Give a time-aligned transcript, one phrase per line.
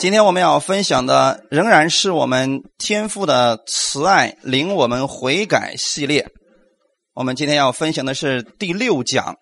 [0.00, 6.26] 今天我们要分享的仍然是我们天父的慈爱领我们悔改系列。
[7.12, 9.36] 我们今天要分享的是第六讲。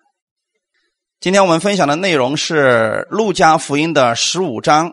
[1.21, 4.91] 今天我们分享的内容是《路加福音》的十五章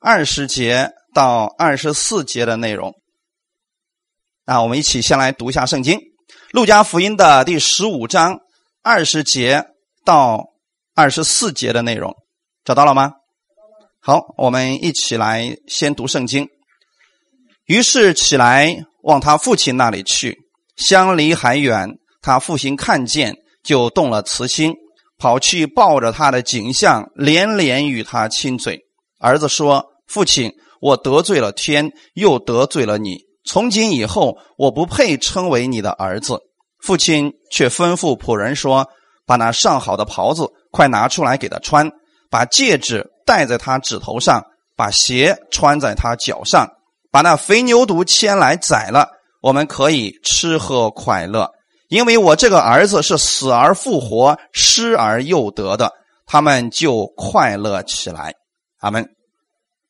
[0.00, 2.94] 二十节到二十四节的内容。
[4.46, 5.98] 那我们一起先来读一下圣经，
[6.52, 8.38] 《路加福音》的第十五章
[8.82, 9.62] 二十节
[10.06, 10.42] 到
[10.94, 12.14] 二十四节的内容，
[12.64, 13.12] 找到了吗？
[14.04, 16.48] 好，我们一起来先读圣经。
[17.66, 20.36] 于是起来往他父亲那里去，
[20.74, 21.88] 相离还远，
[22.20, 24.74] 他父亲看见，就动了慈心，
[25.18, 28.80] 跑去抱着他的景象，连连与他亲嘴。
[29.20, 33.18] 儿子说：“父亲，我得罪了天，又得罪了你。
[33.44, 36.40] 从今以后，我不配称为你的儿子。”
[36.82, 38.84] 父亲却吩咐仆人说
[39.24, 41.88] ：“把那上好的袍子快拿出来给他穿，
[42.32, 44.42] 把戒指。”戴在他指头上，
[44.76, 46.66] 把鞋穿在他脚上，
[47.12, 49.08] 把那肥牛犊牵来宰了，
[49.40, 51.48] 我们可以吃喝快乐。
[51.88, 55.92] 因为我这个儿子是死而复活、失而又得的，
[56.26, 58.34] 他们就快乐起来。
[58.80, 59.08] 阿门。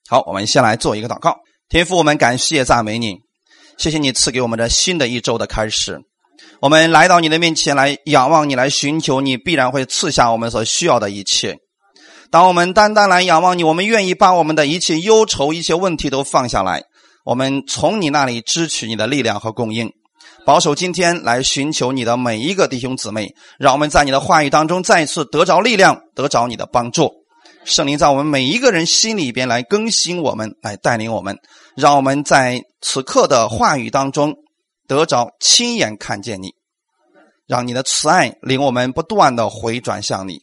[0.07, 1.39] 好，我们先来做一个祷告。
[1.71, 3.17] 天父，我们感谢赞美你，
[3.79, 5.99] 谢谢你赐给我们这新的一周的开始。
[6.61, 11.57] 我们来到你的面前来仰望你，来寻求你，必然会赐下我们所需要的一切。
[12.33, 16.83] 当我们单单来仰望你，我们愿意把我们的一切忧愁、一切问题都放下来，
[17.27, 19.93] 我们从你那里支取你的力量和供应，
[20.47, 27.13] 保守今天来寻求你的每一个弟兄姊妹，让我们在你的话语当中再次得着力量，得着你的帮助。
[27.67, 31.37] 圣灵在我们每一个人心里边来更新我们，来带领我们，
[31.77, 34.35] 让我们在此刻的话语当中
[34.89, 36.55] 得着亲眼看见你，
[37.47, 40.41] 让你的慈爱领我们不断的回转向你。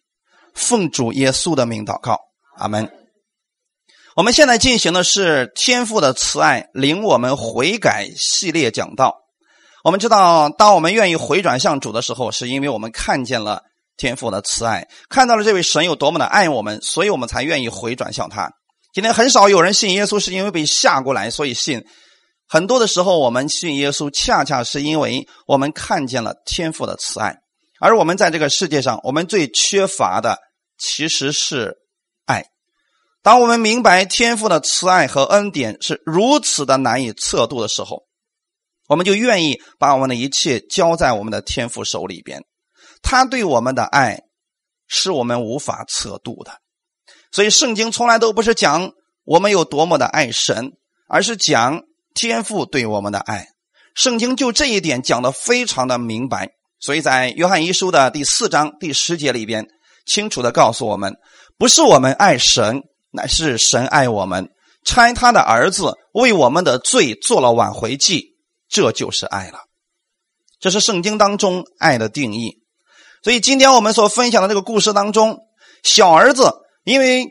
[0.60, 2.20] 奉主耶稣的名祷告，
[2.58, 2.92] 阿门。
[4.16, 9.16] 我们现在进行的是天父的慈爱领我们悔改系列讲道。
[9.86, 13.62] 我们知道，当我们愿意回转向主的时候，是因为我们看见了
[13.96, 18.52] 天父的慈爱，看到了这位神有多么的爱我们，所以我们才愿意回转向他。
[18.94, 21.82] 今天很少有人信耶稣，是因为被吓过来，所以信。
[22.50, 27.38] 很多的时候，我们信耶稣，恰恰是因为我们看见了天父的慈爱。
[27.80, 30.38] 而我们在这个世界上，我们最缺乏的
[30.80, 31.78] 其实是
[32.26, 32.46] 爱。
[33.22, 38.04] 当我们明白天父的慈爱和恩典是如此的难以测度的时候，
[38.88, 42.44] 我们就愿意把我们的一切交在我们的天父手里边。
[43.02, 44.22] 他对我们的爱
[44.88, 46.60] 是我们无法测度的。
[47.32, 48.92] 所以，圣经从来都不是讲
[49.26, 50.72] 我们有多么的爱神，
[51.08, 51.84] 而是讲
[52.16, 53.50] 天父对我们的爱。
[53.94, 56.50] 圣经就这一点讲的非常的明白。
[56.80, 59.68] 所以在约翰一书的第四章第十节里边，
[60.10, 61.16] 清楚的告诉我们，
[61.60, 62.82] 不是我们爱神，
[63.12, 64.50] 乃是神爱我们，
[64.84, 68.36] 差他的儿子为我们的罪做了挽回祭，
[68.68, 69.60] 这就是爱了。
[70.60, 72.58] 这是圣经当中爱的定义。
[73.22, 75.38] 所以今天我们所分享的这个故事当中，
[75.84, 76.52] 小儿子
[76.84, 77.28] 因为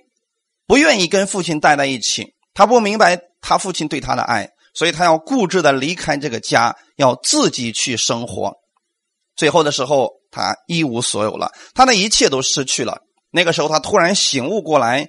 [0.67, 8.55] 不愿意跟父亲待在一起，他不明白他父亲对他的爱，所以他要固执的离开这个家，要自己去生活。
[9.39, 12.99] 最后的时候，他一无所有了，他的一切都失去了。
[13.31, 15.07] 那个时候，他突然醒悟过来，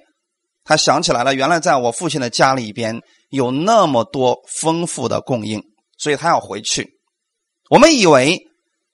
[0.62, 5.60] 他想起来了，原来在我父亲的家里边有那么多丰富的供应，
[5.98, 6.88] 所以他要回去。
[7.70, 8.40] 我们以为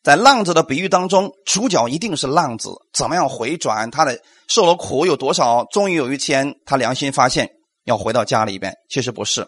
[0.02, 3.90] 在浪子的比喻当中，主角一定是浪子，怎么样回转？
[3.90, 4.18] 他的
[4.48, 5.66] 受了苦有多少？
[5.70, 7.50] 终于有一天，他良心发现
[7.84, 8.72] 要回到家里边。
[8.88, 9.46] 其实不是，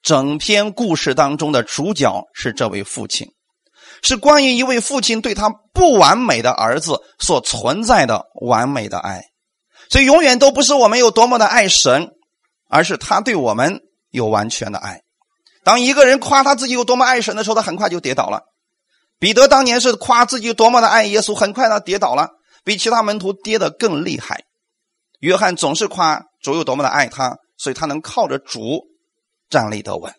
[0.00, 3.28] 整篇故事当中的主角是这位父亲。
[4.02, 9.24] 是关于一位父亲对他不完美的儿子所存在的完美的爱，
[9.90, 12.10] 所以永远都不是我们有多么的爱神，
[12.68, 13.80] 而是他对我们
[14.10, 15.02] 有完全的爱。
[15.64, 18.42] 当一个人夸他自己有多么爱神的时候，他很快就跌倒了。
[19.18, 22.30] 彼得当年是夸自己有多么的爱耶稣，很快他跌倒了，
[22.64, 24.44] 比其他门徒跌得更厉害。
[25.20, 28.84] 约翰总是夸主有多么的爱他，所以他能靠着主
[29.48, 30.12] 站立得稳。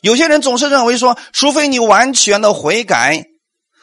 [0.00, 3.24] 有些人总是认为说，除非你完全的悔改，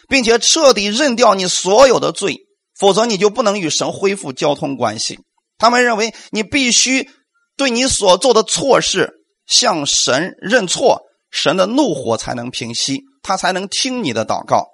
[0.08, 2.40] 并且彻底认掉你所有的罪，
[2.78, 5.20] 否则你就不能与神恢复交通关系。
[5.58, 7.10] 他们认为你必须
[7.56, 9.14] 对你所做的错事
[9.46, 14.68] 向神认错，神的怒火才能平息，他才能听你的祷告。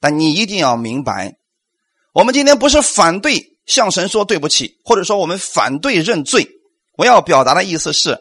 [0.00, 1.34] 但你一定要明白，
[2.14, 6.48] 我们今天不是反对向神说对不起，或者说我们反对认罪。
[6.96, 8.18] 我要表达的意思是。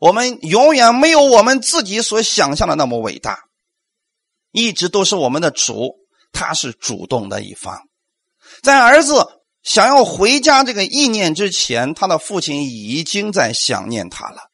[0.00, 3.44] 我们永远没有我们自己所想象的那么伟大，
[4.52, 5.96] 一直都是我们的主，
[6.32, 7.82] 他是主动的一方。
[8.62, 9.26] 在儿子
[9.62, 14.50] 想要回家这个意念之前，他的父亲已经在想念他了，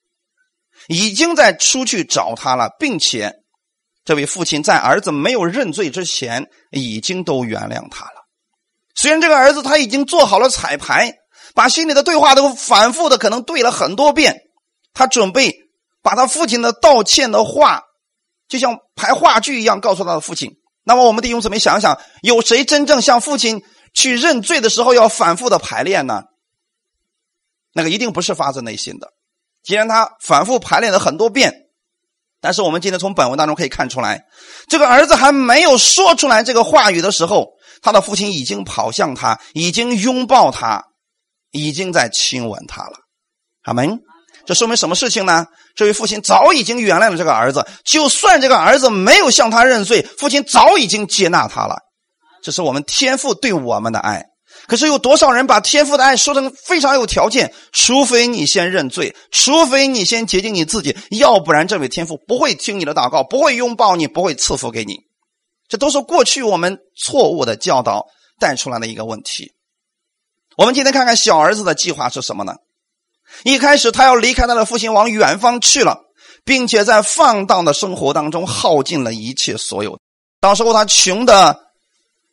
[0.88, 3.35] 已经在出去找他了，并且
[4.05, 8.25] 这位父亲在儿子没有认罪之前，已经都原谅他了。
[8.94, 11.14] 虽然这个儿子他已经做好了彩排，
[11.55, 14.44] 把心里的对话都反复的可能对了很多遍，
[14.94, 15.55] 他准备
[16.02, 17.82] 把他父亲的道歉的话，
[18.49, 20.52] 就像排话剧一样告诉他的父亲。
[20.85, 23.62] 那么我们弟兄姊妹想想，有谁真正向父亲
[23.93, 26.23] 去认罪的时候要反复的排练呢？
[27.73, 29.12] 那个一定不是发自内心的。
[29.62, 31.52] 既然他反复排练了很多遍，
[32.41, 34.26] 但是我们今天从本文当中可以看出来，
[34.69, 40.85] 这个儿子还没有说出来这个话语的时候，他的父亲已经跑向他，已经拥抱他，
[41.50, 42.99] 已经在亲吻他了。
[43.62, 44.00] 阿门。
[44.46, 45.46] 这说明什么事情呢？
[45.75, 51.76] 这位父亲早已经原谅了这个儿子，就算这个儿子没有向他认罪，父亲早已经接纳他了。
[52.43, 54.26] 这是我们天父对我们的爱。
[54.67, 57.52] 可是有多少人把天父的爱说成非常有条件？
[57.73, 65.00] 除非你先认罪，除非你先洁净你自己，要不然这位天父不会听你的祷告，不会拥抱你，不会赐福给你。
[65.69, 68.06] 这都是过去我们错误的教导
[68.38, 69.52] 带出来的一个问题。
[70.56, 72.55] 我们今天看看小儿子的计划是什么呢？
[73.43, 75.99] 一开始，他要离开他的父亲，往远方去了，
[76.45, 79.99] 并且在放荡的生活当中耗尽了一切所有。
[80.41, 81.59] 到时候他穷的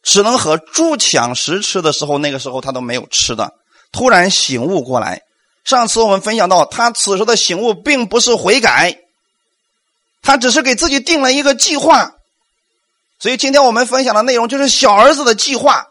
[0.03, 3.51] 只能和猪抢食吃的时候，那个时候他都没有吃的。
[3.91, 5.21] 突然醒悟过来，
[5.65, 8.95] 上次我们分享到，他此时的醒悟并不是悔改，
[10.21, 12.11] 他只是给自己定了一个计划。
[13.19, 15.85] 所以今天我们分享的内容就是小儿子的计划。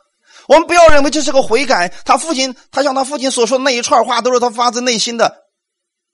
[0.51, 5.45] 我们不要认为这是个悔改，他父亲他像他父亲所说的那一串话都是他发自内心的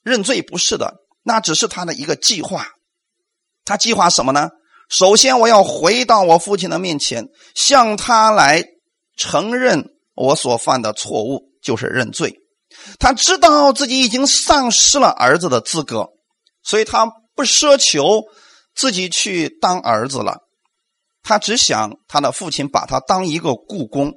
[0.02, 0.92] 认罪，不是的，
[1.22, 2.66] 那只是他的一个计划。
[3.64, 4.50] 他计划什么呢？
[4.90, 8.62] 首先，我要回到我父亲的面前，向他来
[9.16, 12.34] 承认我所犯的错误，就是认罪。
[12.98, 16.10] 他知道自己已经丧失了儿子的资格，
[16.62, 18.22] 所以他不奢求
[18.74, 20.40] 自己去当儿子了，
[21.22, 24.12] 他只想他的父亲把他当一个故宫。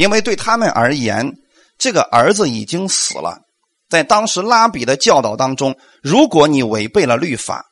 [0.00, 1.30] 因为对他们而言，
[1.76, 3.42] 这个儿子已经死了。
[3.90, 7.66] 在当时拉比的教导当中，如果你违背了律法，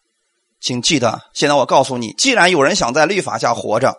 [0.61, 3.97] 请记得，现在我告诉你，既然有人想在律法下活着，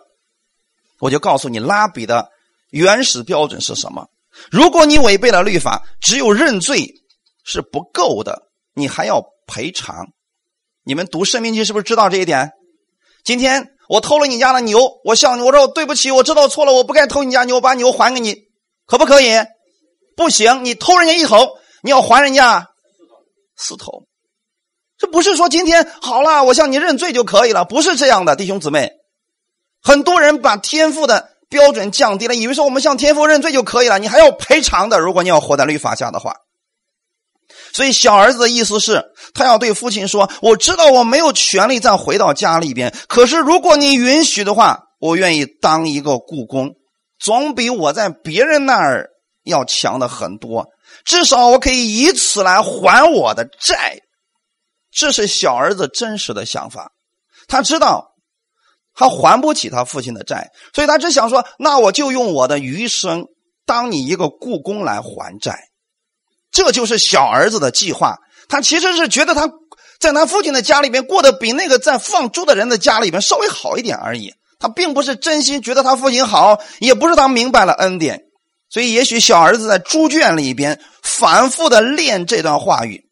[1.00, 2.28] 我就告诉你，拉比的
[2.70, 4.06] 原始标准是什么？
[4.48, 6.88] 如果你违背了律法，只有认罪
[7.42, 8.42] 是不够的，
[8.74, 10.06] 你还要赔偿。
[10.84, 12.52] 你们读《生命记》是不是知道这一点？
[13.24, 13.72] 今天。
[13.90, 18.36] 我偷了你家的牛，我向你我说对不起，我知道错了，我不该偷你家牛，把牛还给你，
[18.86, 19.32] 可不可以？
[20.16, 22.68] 不行，你偷人家一头，你要还人家
[23.56, 24.04] 四头。
[24.96, 28.92] 这不是说今天好了，我向你认罪就可以了，不是这样的，弟兄姊妹。
[29.82, 35.00] 很多人把天赋的标准降低了，以为说我们向天赋认罪就可以了，你还要赔偿的。
[35.00, 36.36] 如果你要活在律法下的话。
[37.72, 46.74] 所以，小儿子的意思是，他要对父亲说：“我知道我没有权利再回到家里边，可是如果你允许的话，我愿意当一个故宫，
[47.18, 49.10] 总比我在别人那儿
[49.44, 50.66] 要强的很多。
[51.04, 54.00] 至少我可以以此来还我的债。”
[54.92, 56.90] 这是小儿子真实的想法。
[57.46, 58.08] 他知道
[58.92, 63.26] 他还不起他父亲的债，所以他只想说：“那我就用我的余生
[63.64, 65.56] 当你一个故宫来还债。”
[66.50, 68.16] 这就是小儿子的计划。
[68.48, 69.48] 他其实是觉得他
[69.98, 74.34] 在他父亲的家里边过得比那个在放猪的人的家里边稍微好一点而已。
[74.58, 78.24] 他并不是真心觉得他父亲好，也不是他明白了恩典。
[78.68, 83.08] 所以，也许小儿子在猪圈里边反复的练这段话语，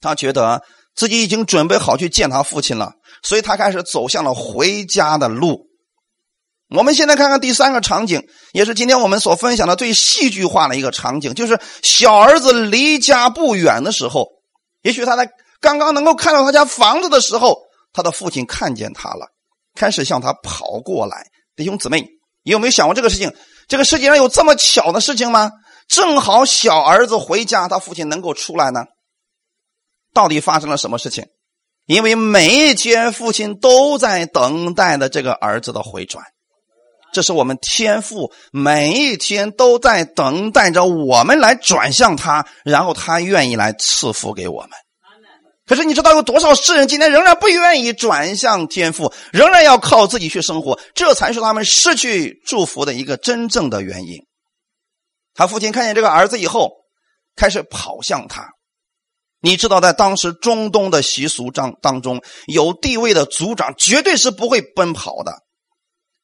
[0.00, 0.62] 他觉得
[0.96, 2.92] 自己已经准备好去见他父亲了，
[3.22, 5.66] 所以他开始走向了回家的路。
[6.74, 14.28] 我们现在看看第三个场景，也是今天我们所分享的最戏剧化的一个场景，就是小儿子离家不远的时候，
[14.82, 17.58] 也许他在刚刚能够看到他家房子的时候，
[17.92, 19.26] 他的父亲看见他了，
[19.74, 21.26] 开始向他跑过来。
[21.54, 22.00] 弟兄姊妹，
[22.42, 23.32] 你有没有想过这个事情？
[23.68, 25.50] 这个世界上有这么巧的事情吗？
[25.88, 28.84] 正好小儿子回家，他父亲能够出来呢？
[30.14, 31.26] 到底发生了什么事情？
[31.86, 36.24] 因为每一天父亲都在等待的这个儿子的回转。
[37.12, 44.70] 这是我们天父每一天都在等待着我们来转向他，然后他愿意来赐福给我们。
[45.64, 54.26] 可是你知道有多少世人今天仍然不愿意转向天父，仍然要靠自己去生活，这才是他们失去祝福的一个真正的原因。
[55.34, 56.72] 他父亲看见这个儿子以后，
[57.36, 58.50] 开始跑向他。
[59.40, 65.32] 你知道，在当时中东的习俗当当中，有地位的族长绝对是不会奔跑的。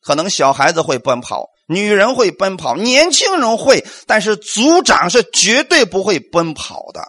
[0.08, 7.02] 可能小孩子会奔跑，女人会奔跑，年轻人会，但是族长是绝对不会奔跑的，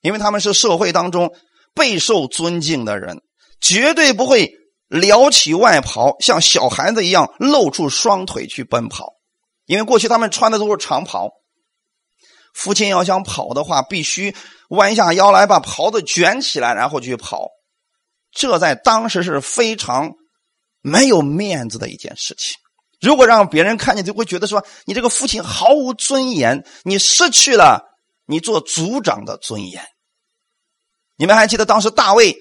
[0.00, 1.34] 因为他们是社会当中
[1.74, 3.20] 备受尊敬的人，
[3.60, 4.52] 绝对不会
[4.86, 9.14] 撩起外袍，像小孩子一样露出双腿去奔跑，
[9.66, 11.32] 因为过去他们穿的都是长袍。
[12.54, 14.36] 父亲要想跑的话，必须
[14.68, 17.48] 弯下腰来把袍子卷起来，然后去跑。
[18.30, 20.12] 这在当时是非常
[20.84, 22.54] 没有面子的一件事情。
[23.00, 27.82] 如果让别人看见，就会觉得说你这个父亲毫无尊严，你失去了
[28.26, 29.82] 你做族长的尊严。
[31.16, 32.36] 你们还记得当时大卫，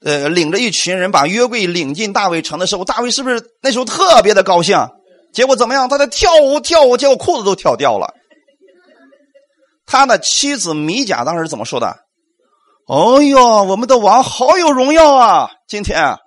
[0.00, 4.76] 呃，领着一群人把约柜领进大卫城的时候，大卫是不是那时候特别的高兴？
[5.32, 5.88] 结果怎么样？
[5.88, 8.14] 他在跳舞跳舞，结果裤子都跳掉了。
[9.86, 11.96] 他的妻子米甲当时怎么说的？
[12.86, 15.50] 哦哟，我们的王好有荣耀啊！
[15.68, 16.18] 今天啊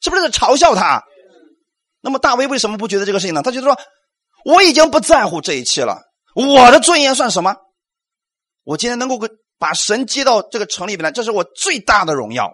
[0.00, 1.02] 是不是在嘲笑他？
[2.00, 3.42] 那么大卫为什么不觉得这个事情呢？
[3.42, 3.78] 他觉得说，
[4.44, 6.00] 我已经不在乎这一切了，
[6.34, 7.54] 我的尊严算什么？
[8.64, 9.18] 我今天能够
[9.58, 12.50] 把神接到这个城里边来，这是我最大的荣耀。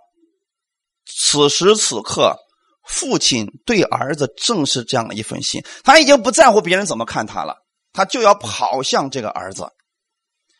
[1.04, 2.36] 此时此刻，
[2.84, 7.56] 父亲对儿子正是这样的一份心，他已经不在乎别人怎么看他了，
[7.92, 9.68] 他就要跑向这个儿子。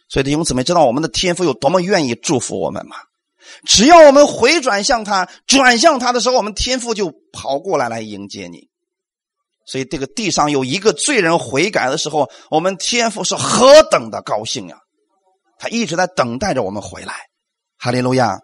[0.09, 2.97] 所以弟兄姊妹，知道我们的天父有多么愿意祝福我们吗？
[3.67, 8.69] 只要我们回转向他，转向他的时候，我们天父就跑过来来迎接你。
[9.67, 14.77] 所以这个地上有一个罪人悔改的时候，我们天父是何等的高兴呀！
[15.59, 17.15] 他一直在等待着我们回来，
[17.79, 18.39] 哈利路亚！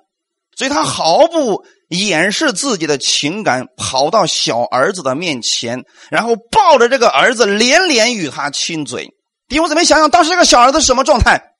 [0.56, 9.08] 所以他毫不掩饰自己的情感，跑到小儿子的面前，然后抱着这个儿子，连连与他亲嘴。
[9.48, 11.54] 弟兄姊妹，想想当时这个小儿子什么状态？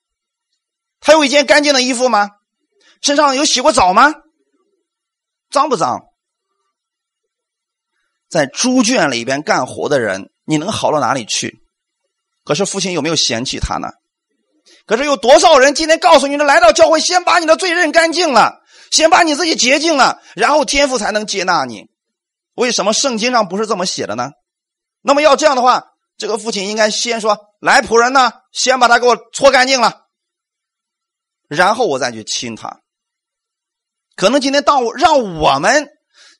[1.00, 2.30] 他有一件干净的衣服吗？
[3.02, 4.14] 身上有洗过澡吗？
[5.50, 6.00] 脏不脏？
[8.30, 11.60] 在猪圈里边干活的人，你能好到哪里去？
[12.44, 13.88] 可是父亲有没有嫌弃他呢？
[14.86, 21.90] 可是有多少人今天告诉你的，来到教会，先把你的罪认干净了，先把你自己洁净了，然后天父才能接纳你？
[22.54, 24.30] 为什么圣经上不是这么写的呢？
[25.02, 30.02] 那么要这样的话，这个父亲应该先说：“来，仆人呢，先把他给我搓干净了。”
[31.48, 32.81] 然后我再去亲他。
[34.16, 35.88] 可能今天当让我们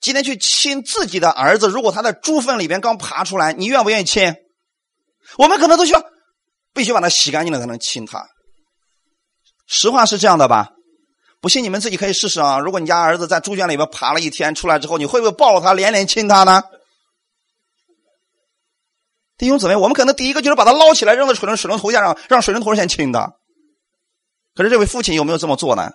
[0.00, 4.34] 今天去亲自己的儿子，如果他在猪粪里边刚爬出来，你愿不愿意亲？
[5.38, 6.02] 我们可能都需要
[6.74, 8.26] 必须把他洗干净了才能亲他。
[9.66, 10.70] 实话是这样的吧？
[11.40, 12.58] 不信你们自己可以试试啊！
[12.60, 16.62] 如果你家儿子在猪圈里边爬了一天，出来之后，你会不会抱着他连连亲他呢？
[19.38, 23.32] 弟兄姊妹，我们可能第一个就是把他捞起来扔到水龙水龙头下，让让水龙头先亲他。
[24.54, 25.90] 可是这位父亲有没有这么做呢？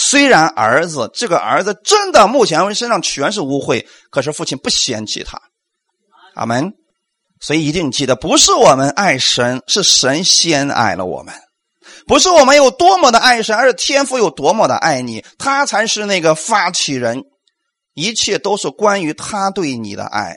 [0.00, 5.40] 虽然儿子这个儿子真的目前身上全是污秽，可是父亲不嫌弃他。
[6.36, 6.72] 阿门。
[7.40, 11.34] 所以一定记得，不是我们爱神，是神先爱了我们；
[12.06, 17.24] 不是我们有多么的爱神，而是天父有多么的爱你，他才是那个发起人。
[17.94, 20.36] 一切都是关于他对你的爱。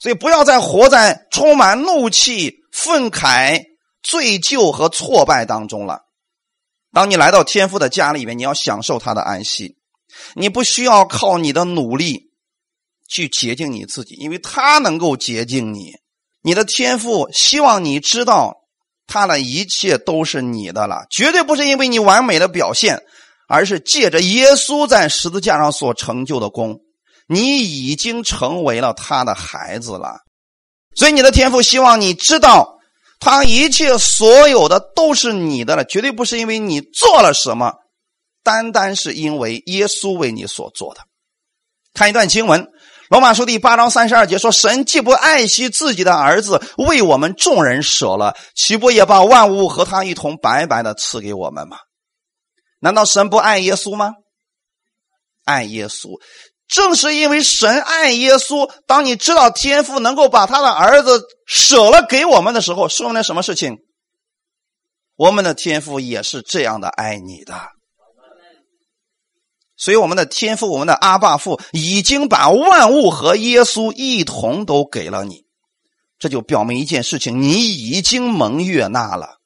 [0.00, 3.62] 所以不要再活在充满怒气、愤慨。
[4.00, 5.98] 罪疚和挫败当中了。
[6.98, 9.76] 当你来到天父的家里面，你要享受他的安息。
[10.34, 12.32] 你不需要靠你的努力
[13.08, 15.92] 去洁净你自己，因为他能够洁净你。
[16.42, 18.56] 你的天父希望你知道，
[19.06, 23.00] 他的一切都是你的了，绝对不是因为你完美的表现，
[23.46, 26.80] 而是借着耶稣在十字架上所成就的功，
[27.28, 30.16] 你已经成为了他的孩子了。
[30.96, 32.77] 所以，你的天父希望你知道。
[33.20, 37.74] 他一切所有的都是你的了，绝对不是因为你做了什么，
[38.42, 41.00] 单单是因为耶稣为你所做的。
[41.94, 42.62] 看一段经文，
[43.08, 51.78] 《罗马书》第八章三十二节说：“神既不爱惜自己的儿子，为我们众人舍了，岂不也把万物和他一同白白的赐给我们吗？”
[52.80, 54.14] 难道神不爱耶稣吗？
[55.44, 56.20] 爱耶稣。
[56.68, 63.78] 正是因为神爱耶稣，当你知道天父能够把他的儿子舍了给我们的时候，说明了什么事情？
[65.16, 67.70] 我们的天父也是这样的爱你的。
[69.76, 75.44] 所以，我们的天父，我们的阿爸父，已经把万物和耶稣一同都给了你，
[76.18, 79.38] 这就表明一件事情：你已经蒙悦纳了，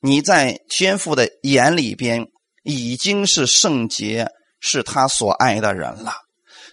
[0.00, 2.26] 你在天父的眼里边
[2.62, 4.28] 已经是圣洁，
[4.60, 6.12] 是他所爱的人了。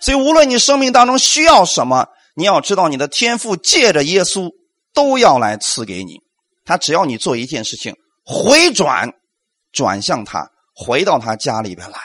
[0.01, 4.50] 所以，无论你生命当中需要什么，你要知道，你的天赋借着耶稣
[4.93, 6.17] 都要来赐给你。
[6.65, 9.12] 他只要你做一件事情，回转，
[9.72, 12.00] 转向他，回到他家里边来，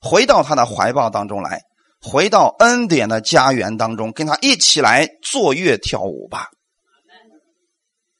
[0.00, 1.60] 回到他的怀抱当中来，
[2.00, 6.48] 回到恩典的家园当中，跟他一起来坐月跳舞吧。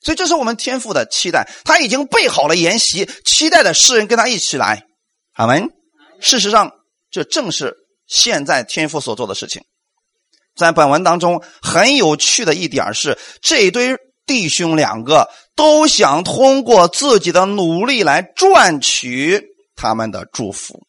[0.00, 1.48] 所以，这是我们天父的期待。
[1.64, 4.84] 他已经备好了筵席，期待的世人跟他一起来。
[5.34, 5.68] 阿门。
[6.20, 6.72] 事实上，
[7.10, 7.74] 这正是
[8.08, 9.62] 现在天父所做的事情。
[10.56, 13.96] 在本文当中，很有趣的一点是，这堆
[14.26, 19.40] 弟兄两个都想通过自己的努力来赚取
[19.76, 20.82] 他们的祝福。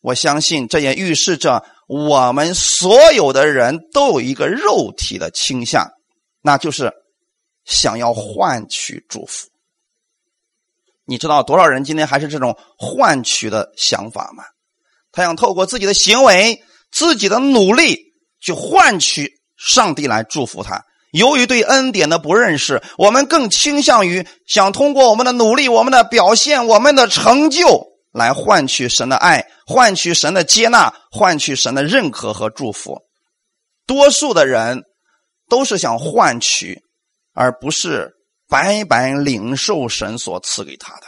[0.00, 5.90] 我相信，这也预示着我们所有的人都有一个肉体的倾向，
[6.40, 6.90] 那就是。
[7.64, 9.46] 想要换取祝福，
[11.04, 14.42] 你知道多少人今天还是这种换取的想法吗？
[15.12, 17.98] 他想透过自己的行为、自己的努力
[18.40, 20.82] 去换取上帝来祝福他。
[21.12, 33.02] 由于对恩典的不认识，我们更倾向于想通过我们的努力、我们的表现、我们的成就来换取神的爱、换取神的接纳、换取神的认可和祝福。
[33.86, 34.82] 多数的人
[35.48, 36.82] 都是想换取。
[37.34, 38.12] 而不是
[38.46, 41.06] 白白领受神所赐给他的，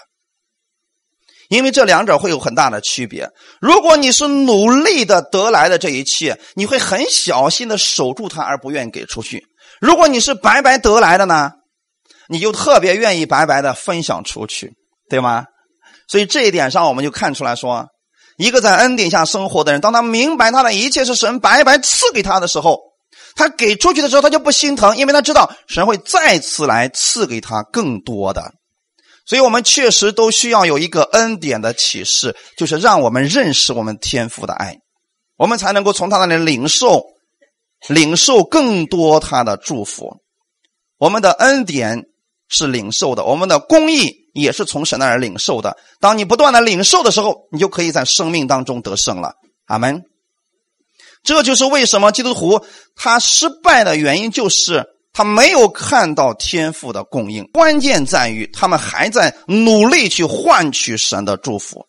[1.48, 3.28] 因为这两者会有很大的区别。
[3.60, 9.38] 如果你是努力的得来的这一切，你会很小心的守住它，而不愿意给出去；
[9.80, 11.50] 如果你是白白得来的呢，
[12.28, 14.72] 你就特别愿意白白的分享出去，
[15.08, 15.44] 对吗？
[16.08, 17.86] 所以这一点上，我们就看出来说，
[18.36, 22.78] 一个在恩典下生活的人，当他明白他的一切是神白白赐给他的时候。
[23.36, 28.52] 他给出去的时候，他就不心疼，因为他知道神会再次来赐给他更多的。
[29.26, 34.78] 所以，我们确实都需要有一个恩典的启示，就是让我们认识我们天父的爱，
[35.37, 37.04] 我们才能够从他那里领受、
[37.88, 40.19] 领受更多他的祝福。
[40.99, 42.04] 我们的恩典
[42.49, 45.76] 是领受的，我们的公义也是从神那儿领受的。
[46.00, 49.35] 当你不断的领受的时候，你就可以在生命当中得胜了。
[49.66, 50.02] 阿门。
[51.23, 52.62] 这就是为什么基督徒
[52.95, 57.44] 他失败的原因，就是他没有看到天赋的供应。
[57.52, 61.87] 关键在于他们还在努力去换取神的祝福。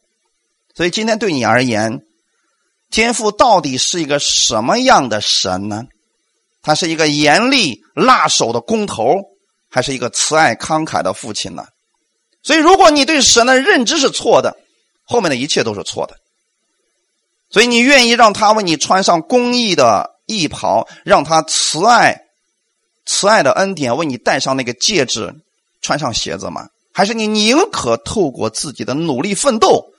[0.74, 2.00] 所以今天对你而言，
[2.92, 5.84] 天赋到底是一个什么样的神呢？
[6.62, 9.16] 他是一个严厉辣手的工头，
[9.70, 11.66] 还是一个慈爱慷慨的父亲呢？
[12.42, 14.56] 所以，如果你对神的认知是错的，
[15.04, 16.16] 后面的一切都是错的。
[17.50, 22.25] 所以，你愿意让他为你穿上公义的衣袍，让他慈爱、
[23.06, 25.34] 慈爱的恩典为你戴上那个戒指，
[25.82, 26.68] 穿上鞋子吗？
[26.92, 29.94] 还是你宁可透过自己的努力奋斗，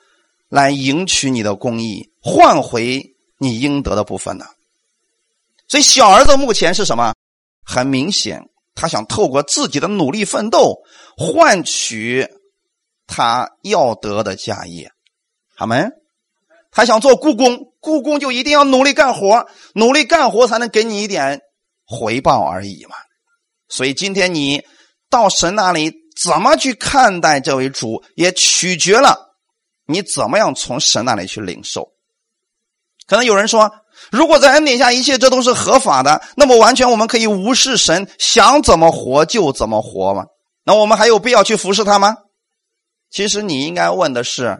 [0.48, 4.46] 来赢取你的公义，换回你应得的部分呢？
[5.68, 7.12] 所以，小儿子目前是什么？
[7.64, 10.76] 很明显，他想透过自己的努力奋斗，
[11.16, 12.26] 换取
[13.06, 14.90] 他要得的家业。
[15.54, 15.84] 好没？
[16.70, 21.40] 他想做故宫，故宫就一定要努力干活，努力干活才能给你一点
[21.86, 22.96] 回报而已嘛。
[23.68, 24.62] 所以今天你
[25.08, 29.36] 到神那里怎么去看待这位主，也取决了
[29.86, 31.88] 你怎么样从神那里去领受。
[33.06, 33.70] 可能有人说，
[34.10, 40.24] 如果在恩典下一切这都是合法的，那么完全我们可以无视神，想怎么活就怎么活吗？
[40.64, 42.16] 那我们还有必要去服侍他吗？
[43.10, 44.58] 其实你应该问的是。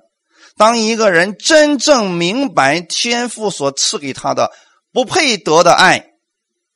[0.57, 4.53] 当一个人真正明白天父所赐给他的
[4.91, 6.07] 不配得的爱、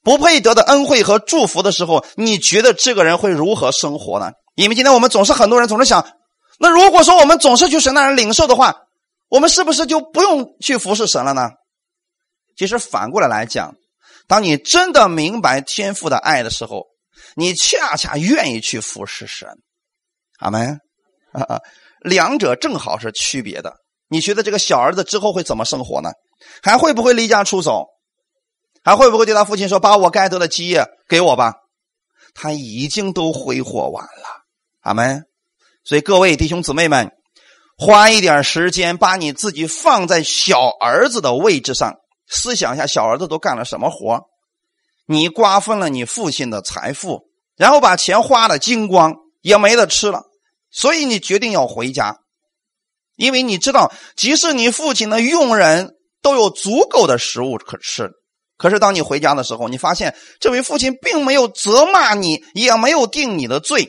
[0.02, 4.32] 不配得的恩惠和祝福的时候，你觉得这个人会如何生活呢？
[4.54, 6.06] 因为今天我们总是很多人总是想，
[6.58, 8.74] 那如果说我们总是去神那儿领受的话，
[9.28, 11.50] 我们是不是就不用去服侍神了呢？
[12.56, 13.74] 其实反过来来讲，
[14.26, 16.86] 当你真的明白天父的爱的时候，
[17.36, 19.48] 你恰恰愿意去服侍神。
[20.38, 20.78] 阿门。
[22.02, 23.76] 两者正好是区别的。
[24.08, 26.10] 你觉得这个小儿子之后会怎么生活呢？
[26.62, 27.86] 还会不会离家出走？
[28.82, 31.54] 还会不会对他父亲说：“把我该得的基业给我吧？”
[32.34, 34.44] 他已经都挥霍完了。
[34.80, 35.24] 阿门。
[35.84, 37.10] 所以各位弟兄姊妹们，
[37.76, 41.94] 花一点时间把你自己放在小儿子的位置上，
[42.28, 44.20] 思想一下小儿子都干了什么活？
[45.06, 47.22] 你瓜分了你父亲的财富，
[47.56, 50.22] 然后把钱花的精光，也没得吃了。
[50.70, 52.18] 所以你决定要回家，
[53.16, 58.12] 因为你知道，即使你父亲的佣人都有足够的食物可吃，
[58.60, 63.88] 可是当你回家的时候，你发现这位父亲并没有责骂你，也没有定你的罪，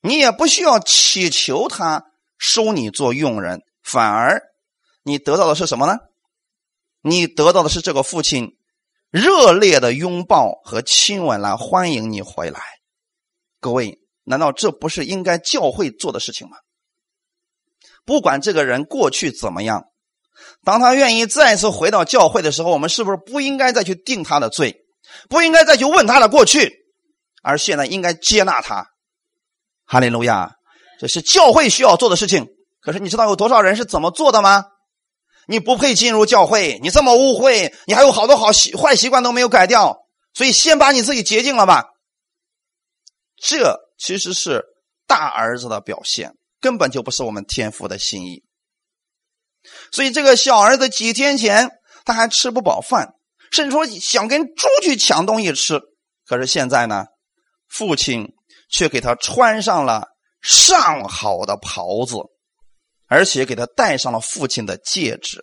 [0.00, 2.02] 你也不需要祈求他
[2.36, 4.42] 收你做佣人，反而
[5.04, 5.98] 你得到的是什么呢？
[7.02, 8.56] 你得到的是这个父亲
[9.10, 12.60] 热烈的拥抱和亲吻来欢迎你回来，
[13.60, 14.00] 各位。
[14.24, 16.56] 难道这不是应该教会做的事情吗？
[18.04, 19.86] 不管这个人过去怎么样，
[20.64, 24.76] 当他愿意再次回到教会的时候，我们是不是不应该再去定他的罪，
[25.28, 26.72] 不应该再去问他的过去，
[27.42, 28.86] 而现在应该接纳他？
[29.84, 30.52] 哈利路亚！
[31.00, 32.46] 这是教会需要做的事情。
[32.80, 34.64] 可是你知道有多少人是怎么做的吗？
[35.48, 41.84] 你不配进入教会，你这么污秽，你还有好多好习坏习惯都没有改掉，所以先把你自己洁净了吧。
[43.36, 44.64] 这其实是
[45.08, 48.44] 大儿子的表现，根本就不是我们天父的心意。
[49.92, 51.70] 所以这个小儿子几天前
[52.04, 53.14] 他还吃不饱饭，
[53.50, 55.80] 甚至说想跟猪去抢东西吃。
[56.26, 57.04] 可是现在呢，
[57.68, 58.28] 父亲
[58.70, 60.08] 却给他穿上了
[60.40, 62.16] 上好的袍子，
[63.06, 65.42] 而且给他戴上了父亲的戒指，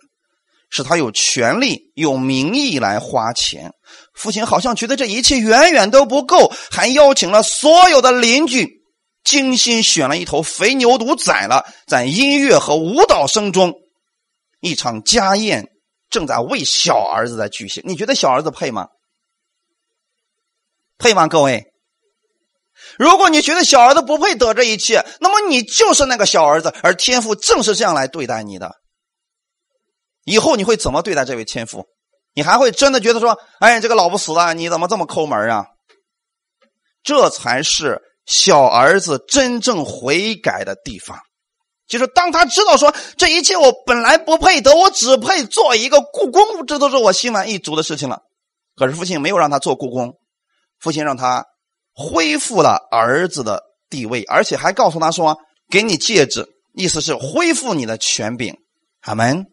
[0.68, 3.72] 使他有权利、有名义来花钱。
[4.14, 8.82] 父亲好像觉得这一切远远都不够，还邀请了所有的邻居，
[9.24, 13.74] 精心选了一头肥牛犊宰了，在音乐和舞蹈声中。
[14.60, 15.68] 一场家宴
[16.08, 18.88] 正在为小儿子在举行，你觉得小儿子配吗？
[20.98, 21.26] 配吗？
[21.28, 21.72] 各位，
[22.98, 28.76] 如果你觉得小儿子不配得这一切，那么你就是那个小儿子，而天父正是这样来对待你的。
[30.24, 31.86] 以后你会怎么对待这位天父？
[32.34, 35.66] 你还会真的觉得说：“哎，这个老不死的，你怎么这么抠门啊？”
[37.02, 41.18] 这才是小儿子真正悔改的地方。
[41.90, 48.20] 就是当他知道说这一切我本来不配得，我只配做一个故宫，这都是我心满意足的事情了。
[48.76, 50.14] 可是父亲没有让他做故宫，
[50.78, 51.44] 父亲让他
[51.92, 55.36] 恢复了儿子的地位，而且还告诉他说
[55.68, 58.56] ：“给你戒指，意思是恢复你的权柄。”
[59.02, 59.44] 阿门。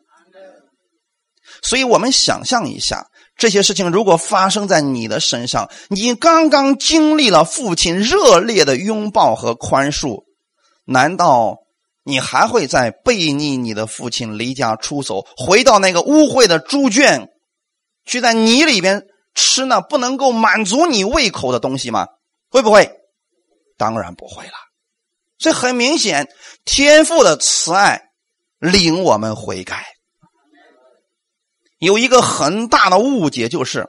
[1.63, 10.23] 所以我们想象一下，这些事情如果发生在你的身上，你刚刚经历了父亲热烈的拥抱和宽恕，
[10.85, 11.57] 难道？
[12.07, 17.27] 你还会在背逆你的父亲，离家出走，回到那个污秽的猪圈，
[18.05, 22.07] 去在泥里边吃那不能够满足你胃口的东西吗？
[22.49, 22.89] 会不会？
[23.77, 24.53] 当然不会了。
[25.37, 26.29] 所以很明显，
[26.63, 28.03] 天父的慈爱
[28.57, 29.85] 领我们悔改。
[31.77, 33.85] 有一个很大的误解，就是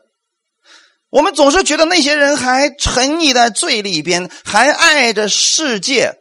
[1.08, 6.16] 我们总是觉得那些人还沉溺在罪里边，还爱着世界。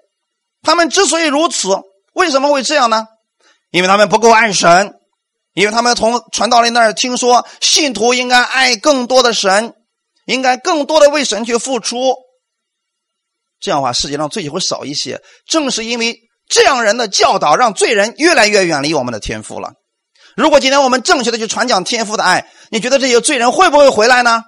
[0.67, 1.69] 他们之所以如此，
[2.11, 3.05] 为什么会这样呢？
[3.71, 4.95] 因为他们不够爱神，
[5.53, 9.73] 因为他们从传道人那儿听说信徒应该爱更多的神，
[10.25, 12.15] 应该更多的为神去付出。
[13.61, 15.21] 这样的话，世界上罪就会少一些。
[15.47, 19.71] 正是因为这样人的教导，让罪人越来越远离我们的天赋了。
[20.35, 24.43] 如果今天我们正确的去传讲天赋的爱，你觉得这些罪人会不会回来呢？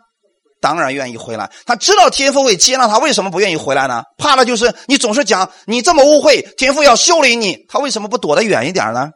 [0.61, 4.03] 当然愿意回来，他知道天父会接纳他，为什么不愿意回来呢？
[4.17, 9.09] 怕的就是你总是讲你这么污秽，天父要修理你，他为什么不躲得远一点呢？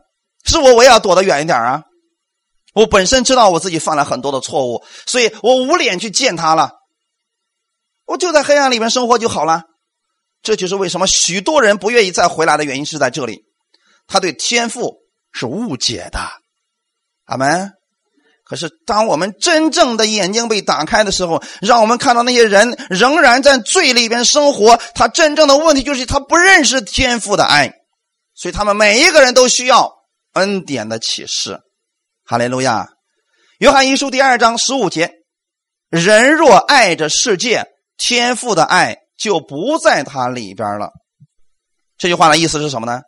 [0.46, 1.84] 是我，我也要躲得远一点啊！
[2.74, 6.72] 我本身知道我自己犯了很多的错误，所以我无脸去见他了，
[8.06, 9.64] 我就在黑暗里面生活就好了。
[10.42, 13.44] 这就是为什么许多人不愿意再回来的原因是在这里，
[14.08, 14.96] 他对天父
[15.32, 16.20] 是误解的。
[17.26, 17.74] 阿门。
[18.46, 24.78] 可是，当我们真正的眼睛被打开的时候，让我们看到那些人仍然在罪里边生活。
[24.94, 27.72] 他真正的问题就是他不认识天赋的爱，
[28.36, 29.94] 所以他们每一个人都需要
[30.34, 31.62] 恩典的启示。
[32.26, 32.90] 哈利路亚！
[33.60, 35.14] 约翰一书第二章十五节：
[35.90, 37.66] 人若爱着世界，
[37.98, 40.90] 天赋的爱就不在他里边了。
[41.98, 43.04] 这句话的意思是什么呢？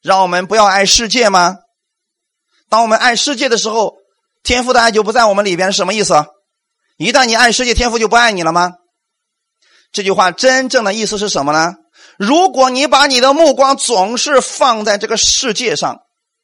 [0.00, 1.56] 让我们不要爱世界吗？
[2.70, 4.00] 当我们爱世界的时候。
[4.42, 6.24] 天赋的爱就不在我们里边是什么意思？
[6.96, 8.72] 一旦你爱世界，天赋就不爱你了吗？
[9.92, 11.74] 这句话真正的意思是什么呢？
[12.18, 15.98] 如果你把你的目光总是放在这个世界上，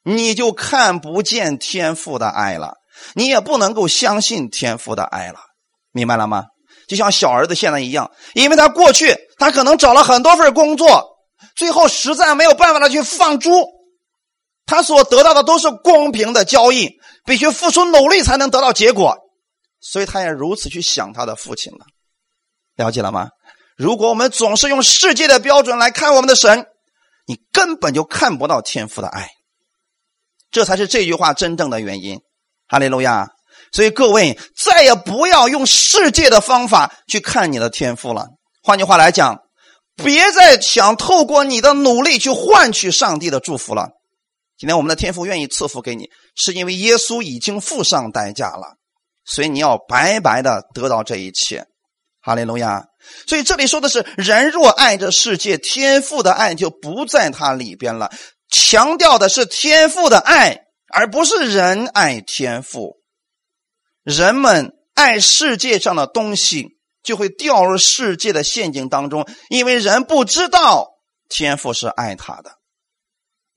[0.04, 2.74] 你就看不见天赋的爱了，
[3.14, 5.40] 你也不能够相信天赋的爱了，
[5.92, 6.44] 明白了吗？
[6.88, 11.06] 就像小儿子现在一样，因为他过去他可能找了很多份工作，
[11.56, 13.66] 最后实在没有办法的去放猪。
[14.66, 16.97] 他所得到的都是公平的交易，
[17.28, 19.14] 必须付出努力才能得到结果，
[19.80, 21.84] 所以他也如此去想他的父亲了。
[22.74, 23.28] 了解了吗？
[23.76, 26.64] 如果我们总是用世界的标准来看我们的神，
[27.26, 29.28] 你根本就看不到天父的爱。
[30.50, 32.18] 这才是这句话真正的原因。
[32.66, 33.28] 哈利路亚！
[33.72, 38.28] 所以各位再也不要用世界的方法去看你的天赋了。
[38.62, 39.36] 换句话来讲，
[39.96, 43.90] 别再想透过你的努力去换取上帝的祝福了。
[44.58, 48.76] 今天我们的天父愿意赐福给你，是因为耶稣已经付上代价了，
[49.24, 51.64] 所以你要白白的得到这一切。
[52.20, 52.84] 哈利路亚！
[53.28, 58.10] 所以这里说的是，人若爱这世界，天父的爱就不在他里边了。
[58.50, 62.96] 强调的是天父的爱，而不是人爱天赋。
[64.02, 66.66] 人们爱世界上的东西，
[67.04, 70.88] 就会掉入世界的陷阱当中，因为人不知道
[71.28, 72.57] 天赋是爱他的。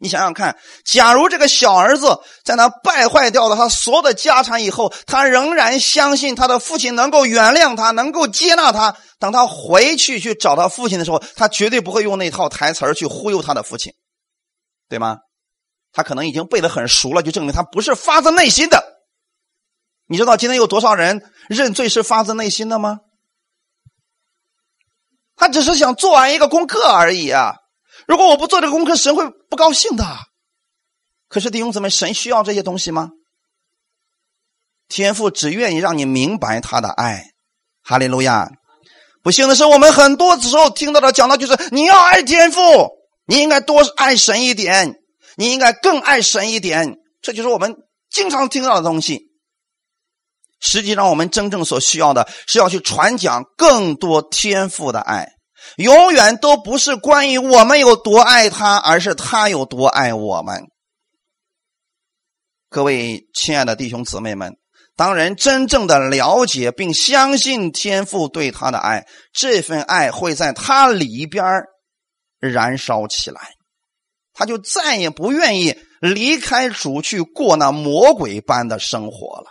[0.04, 8.98] 你想想看，假如这个小儿子在那败坏掉了他所有的家产以后，他仍然相信他的父亲能够原谅他，能够接纳他。
[9.20, 13.94] 等他回去去找他父亲的时候，他绝对不会用那套台词去忽悠他的父亲，
[14.90, 15.20] 对吗？
[15.94, 18.84] 他可能已经背得很熟了，就证明他不是发自内心的。
[20.08, 23.02] 你知道今天有多少人认罪是发自内心的吗？
[25.36, 27.61] 他只是想做完一个功课而已啊。
[28.08, 30.06] 如果我不做这个功课，神会不高兴的。
[31.28, 33.10] 可是弟兄姊妹，神需要这些东西吗？
[34.88, 37.32] 天父只愿意让你明白他的爱。
[37.84, 38.50] 哈利路亚！
[39.24, 42.60] 不幸的是，我们很多时候听到的讲到就是你要爱天父，
[43.26, 44.96] 你应该多爱神一点，
[45.36, 46.98] 你应该更爱神一点。
[47.22, 47.76] 这就是我们
[48.10, 49.32] 经常听到的东西。
[50.60, 55.32] 实际上，我们真正所需要的是要去传讲更多天赋的爱。
[55.78, 60.68] 永远都不是关于我们有多爱他，而是他有多爱我们。
[62.70, 64.58] 各位亲爱的弟兄姊妹们，
[64.96, 71.44] 当人真正的了解并相信天父对他的爱，这份爱会在他里边
[72.40, 73.42] 燃烧起来，
[74.34, 79.48] 他就再也不愿意离开主去过那魔鬼般的生活了。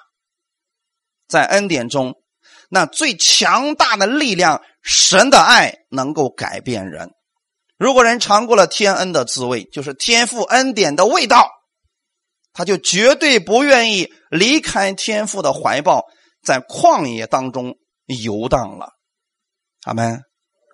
[1.29, 2.14] 在恩典中。
[2.73, 7.11] 那最强大的力量，神的爱能够改变人。
[7.79, 11.51] 如果人尝过了天恩的滋味，就是天赋恩典的味道，
[12.53, 16.05] 他就绝对不愿意离开天赋的怀抱，
[16.43, 18.90] 在旷野当中游荡了。
[19.85, 20.21] 阿门。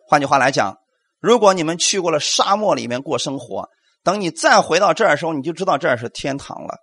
[0.08, 0.76] 换句话来讲，
[1.20, 3.68] 如果你们去过了沙漠里面过生活，
[4.02, 6.78] 等你再回到这儿的时候，你就知道这儿是天堂了。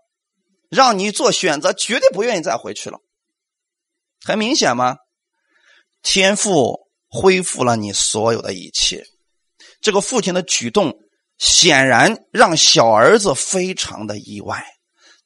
[0.69, 2.99] 让你做选择，绝对不愿意再回去了。
[4.25, 4.97] 很明显吗？
[6.01, 6.82] 天赋
[7.15, 9.05] 恢复了你所有的一切，
[9.81, 10.97] 这个父亲的举动
[11.37, 14.65] 显然让小儿子非常的意外。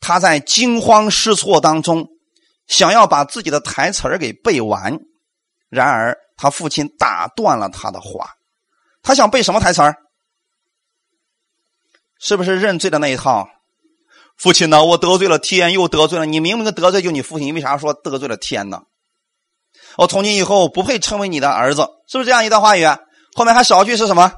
[0.02, 2.10] 他在惊慌失措当中，
[2.68, 5.00] 想要把自己的台词儿给背完，
[5.70, 8.32] 然而他父亲打断了他的话。
[9.02, 9.96] 他想背什么台词儿？
[12.20, 13.48] 是不是认罪的那一套？
[14.36, 14.84] 父亲呢？
[14.84, 16.42] 我得罪了天，又得罪了你。
[16.42, 18.84] 明明得罪就你父亲，你为啥说得罪了天呢？
[19.98, 22.86] 我从今以后不配称为你的儿子，是不是这样一段话语？
[23.36, 24.32] 后面还少句是什么？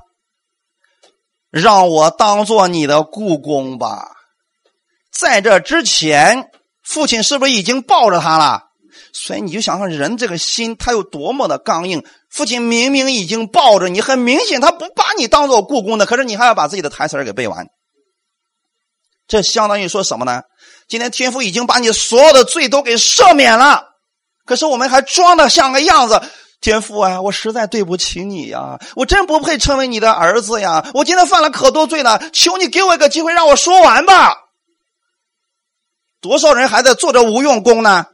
[1.51, 4.07] 让我当做你的故宫吧。
[5.11, 6.49] 在这之前，
[6.83, 8.63] 父亲是不是已经抱着他了？
[9.11, 12.05] 所以你就想想人这个心，他有多么的刚硬。
[12.29, 17.67] 父亲明明已经抱着你，很明显他不把你当做故宫的，可是你还要把自己的台词给背完。
[19.27, 20.43] 这相当于说什么呢？
[20.87, 23.88] 今天天父已经把你所有的罪都给赦免了。
[24.49, 26.19] 可是我们还装的像个样子，
[26.59, 30.89] 天父啊，我实在对不起你呀，我真不配成为你的儿子呀！
[30.95, 34.35] 我今天犯了可多罪了，求你给我一个机会让我说完吧。
[36.19, 38.07] 多少人还在做着无用功呢？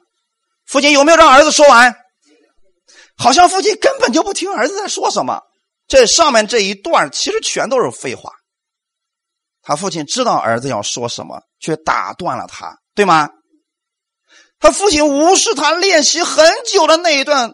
[0.65, 1.95] 父亲有没有让儿子说完？
[3.17, 5.39] 好像父亲根本就不听儿子在说什么。
[5.87, 8.29] 这上面这一段其实全都是废话。
[9.61, 13.29] 他父亲知道儿子要说什么，却打断了他，对吗？
[14.59, 17.53] 他父亲无视他练习很久的那一段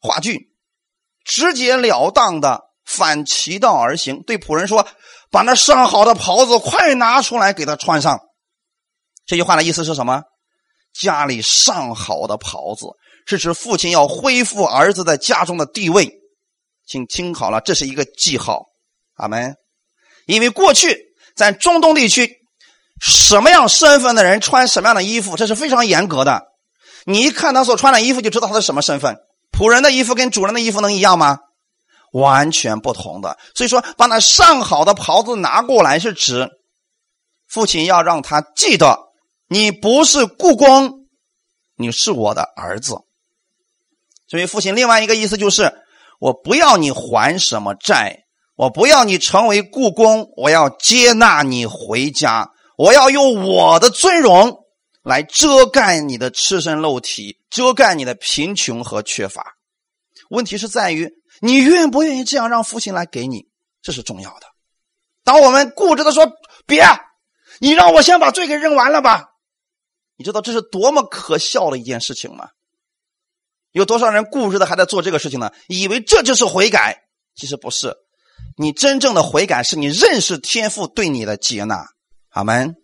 [0.00, 0.50] 话剧，
[1.24, 4.86] 直截了当的反其道而行，对仆人说
[5.30, 8.18] ：“把那上好的袍子快拿出来给他穿上。”
[9.24, 10.22] 这句话的意思是什么？
[10.92, 12.86] 家里上好的袍子
[13.26, 16.12] 是指父亲要恢复儿子在家中的地位。
[16.86, 18.66] 请听好了，这是一个记号。
[19.14, 19.54] 阿门。
[20.26, 22.41] 因为过去在中东地区。
[23.02, 26.44] 什么样身份的人穿什么样的衣服，这是非常严格的。
[27.04, 29.16] 你一看他所穿的衣服，就知道他是什么身份。
[29.50, 31.40] 仆人的衣服跟主人的衣服能一样吗？
[32.12, 33.36] 完全不同的。
[33.56, 36.48] 所以说，把那上好的袍子拿过来，是指
[37.48, 38.96] 父亲要让他记得，
[39.48, 41.08] 你不是故宫，
[41.76, 42.98] 你是我的儿子。
[44.28, 45.74] 所以，父亲另外一个意思就是，
[46.20, 48.20] 我不要你还什么债，
[48.54, 52.48] 我不要你成为故宫，我要接纳你回家。
[52.82, 54.66] 我要用我的尊荣
[55.04, 59.56] 来遮盖你的赤身肉体，遮盖你的贫穷和缺乏。
[60.30, 61.08] 问题是在于
[61.40, 63.46] 你愿不愿意这样让父亲来给你，
[63.82, 64.48] 这是重要的。
[65.22, 66.28] 当我们固执的说
[66.66, 66.82] “别”，
[67.60, 69.28] 你让我先把罪给认完了吧？
[70.16, 72.48] 你知道这是多么可笑的一件事情吗？
[73.70, 75.52] 有多少人固执的还在做这个事情呢？
[75.68, 77.04] 以为这就是悔改，
[77.36, 77.94] 其实不是。
[78.56, 81.86] 你真正的悔改是你认识天父对你的接纳。
[82.32, 82.74] 阿门。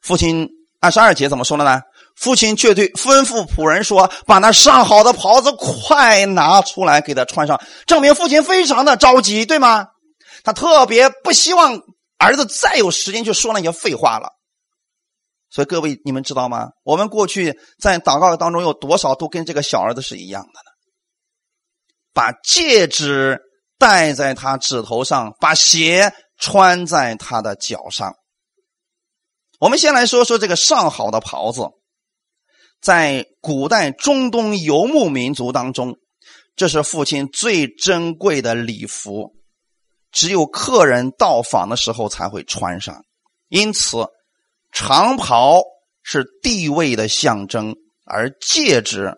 [0.00, 0.48] 父亲
[0.80, 1.82] 二十二节怎么说的呢？
[2.16, 9.86] 父亲却对吩咐仆人说：“把那上好的袍子快拿出来给他穿上。”证明父亲非常的着急，对吗？
[10.44, 11.80] 他特别不希望
[12.18, 14.30] 儿子再有时间去说那些废话了。
[15.48, 16.68] 所以各位，你们知道吗？
[16.82, 20.70] 我们过去在祷告当中有多少都跟这个小儿子是一样的呢？
[22.12, 23.40] 把戒指
[23.78, 28.16] 戴在他指头上，把鞋穿在他的脚上。
[29.60, 31.68] 我们先来说说这个上好的袍子，
[32.80, 35.96] 在古代中东游牧民族当中，
[36.56, 39.36] 这是父亲最珍贵的礼服，
[40.10, 43.04] 只有客人到访的时候才会穿上。
[43.48, 44.08] 因此，
[44.72, 45.62] 长袍
[46.02, 49.14] 是地位的象征，而戒指。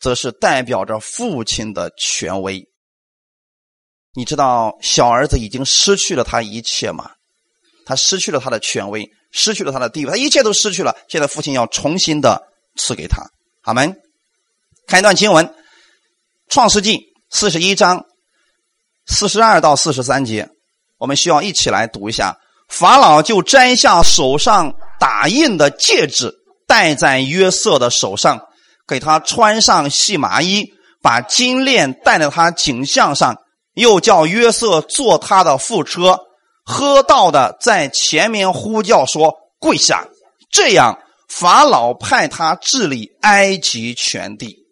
[0.00, 2.68] 则是代表着父亲的权威。
[4.14, 7.10] 你知道小儿子已经失去了他一切吗？
[7.84, 10.96] 他失去了他的权威，失去了他的地位，他一切都失去了。
[11.08, 12.42] 现在父亲要重新的
[12.76, 13.22] 赐给他。
[13.62, 13.94] 阿门。
[14.86, 15.46] 看一段经文，
[16.48, 16.98] 《创世纪》
[17.30, 18.04] 四十一章
[19.06, 20.48] 四十二到四十三节，
[20.98, 22.36] 我们需要一起来读一下。
[22.68, 26.32] 法老就摘下手上打印的戒指，
[26.66, 28.40] 戴在约瑟的手上。
[28.86, 30.66] 给他穿上细麻衣，
[31.00, 33.34] 把金链戴在他颈项上，
[33.74, 36.18] 又叫约瑟坐他的副车，
[36.64, 40.08] 喝道的在前面呼叫说：“跪下！”
[40.50, 44.64] 这样，法老派他治理埃及全地。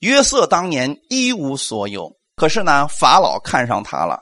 [0.00, 4.20] 约瑟当年一无所有，可是呢，法老看上他了，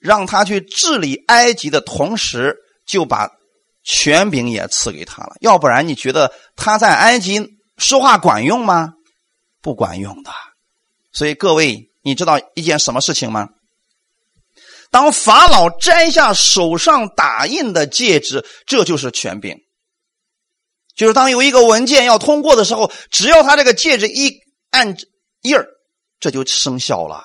[0.00, 3.30] 让他去治理埃及的同时，就把
[3.84, 5.34] 权柄也赐给他了。
[5.40, 7.58] 要不然，你觉得他在埃及？
[7.76, 8.94] 说话管用吗？
[9.62, 10.30] 不管用的。
[11.12, 13.48] 所以各位，你知道一件什么事情吗？
[14.90, 19.56] 当法老摘下手上打印的戒指，这就是权柄。
[20.96, 24.96] 就是当有一个文件要通过的时候，只要他这个戒指一按
[25.42, 25.66] 印儿，
[26.18, 27.24] 这就生效了。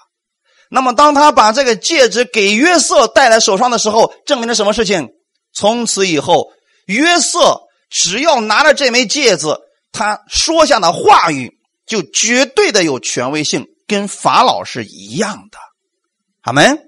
[0.69, 5.09] 那么，当他把这个戒指给约瑟戴在手上的时候，证明了什么事情？
[5.53, 6.51] 从此以后，
[6.85, 9.47] 约瑟只要拿着这枚戒指。
[9.91, 15.57] 他说下的话语就绝对的有权威性，跟法老是一样的。
[16.41, 16.79] 阿门。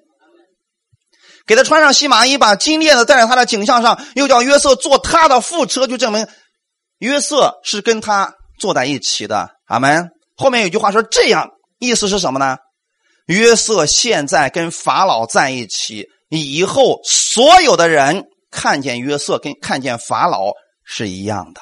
[1.45, 6.27] 给他穿上细麻衣，把金链子戴在他的颈项上，又叫约瑟坐他的副车，就证明
[6.97, 9.51] 约瑟是跟他坐在一起的。
[9.65, 10.09] 阿门。
[10.35, 12.57] 后面有句话说这样，意思是什么呢？
[13.27, 20.51] 约瑟现在跟法老在一起，以后所有的人看见约瑟跟看见法老
[20.83, 21.61] 是一样的。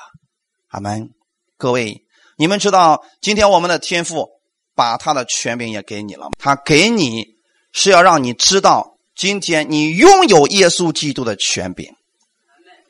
[0.70, 1.10] 阿门。
[1.58, 2.02] 各位，
[2.38, 4.28] 你们知道今天我们的天赋
[4.76, 6.30] 把他的权柄也给你了？
[6.38, 7.36] 他给你
[7.72, 11.96] 是要让你知道，今天你拥有耶稣基督的权柄。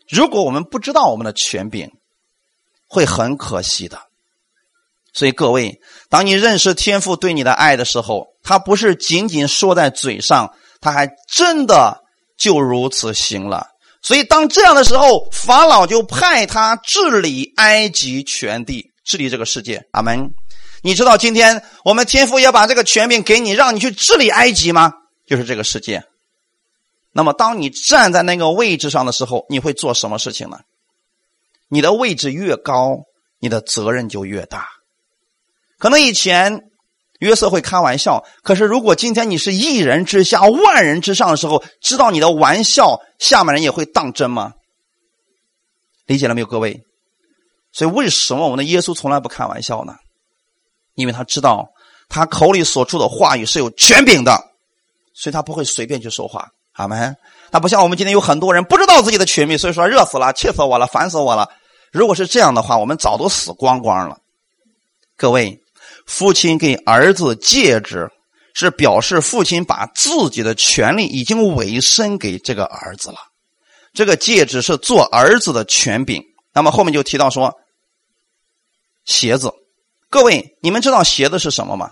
[0.10, 1.92] 如果我们不知道我们的权柄，
[2.88, 4.00] 会很可惜的。
[5.14, 12.04] 所以各位，当你认识天父对你的爱的时候，他不是仅仅说在嘴上，他还真的
[12.38, 13.68] 就如此行了。
[14.02, 19.88] 所以，当这样的时候，法老就派他治理埃及全地，治理这个世界。
[19.92, 20.32] 阿门。
[20.86, 24.94] 你知道今天我们天父要把这个权柄给你，让你去治理埃及吗？
[25.26, 26.04] 就是这个世界。
[27.12, 30.60] 那么，当你站在那个位置上的时候，你会做什么事情呢？
[31.70, 33.00] 你的位置越高，
[33.40, 34.68] 你的责任就越大。
[35.80, 36.70] 可能以前。
[37.20, 44.52] 约瑟会开玩笑，可是如果今天你是一人之下、万人之上的时候，知道你的玩笑，下面人也会当真吗？
[46.06, 46.84] 理解了没有，各位？
[47.72, 49.96] 所以为什么我们的耶稣从来不开玩笑呢？
[50.96, 51.70] 因为他知道
[52.10, 54.36] 他口里所出的话语是有权柄的，
[55.14, 56.50] 所以他不会随便去说话。
[56.74, 57.16] 阿门。
[57.52, 61.50] 他不像我们今天有很多人不知道自己的权柄，所以说热死了、气死我了、烦死我了。
[61.92, 64.18] 如果是这样的话，我们早都死光光了。
[65.16, 65.62] 各位。
[66.08, 68.12] 父亲给儿子戒指，
[68.54, 73.18] 是表示父亲把自己的权利已经委身给这个儿子了。
[73.92, 76.24] 这个戒指是做儿子的权柄。
[76.54, 77.56] 那么后面就提到说，
[79.06, 79.52] 鞋子，
[80.10, 81.92] 各位，你们知道鞋子是什么吗？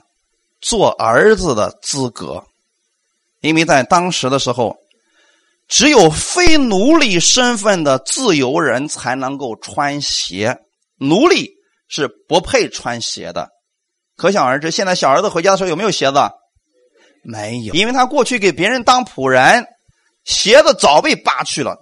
[0.62, 2.42] 做儿子的资格，
[3.42, 4.78] 因为在当时的时候，
[5.68, 10.58] 只有非奴隶身份的自由人才能够穿鞋，
[10.98, 11.52] 奴隶
[11.90, 13.50] 是不配穿鞋的。
[14.16, 16.20] 可想而知，现在小儿子回家的时候有没有鞋子？
[17.24, 19.66] 没有，因为他过去给别人当仆人，
[20.24, 21.78] 鞋子早被扒去了。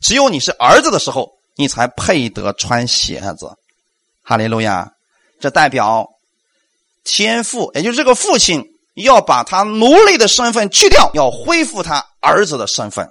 [0.00, 3.50] 只有你是儿子的时候，你才配得穿鞋子。
[4.22, 4.90] 哈利路亚！
[5.40, 6.08] 这代表
[7.02, 8.64] 天父，也就是这个父亲，
[8.94, 13.10] 要把他奴隶的身份去掉，要恢复他儿子的身份。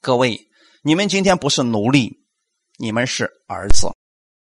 [0.00, 0.48] 各位，
[0.82, 2.18] 你们今天不是奴隶，
[2.76, 3.88] 你们是儿子，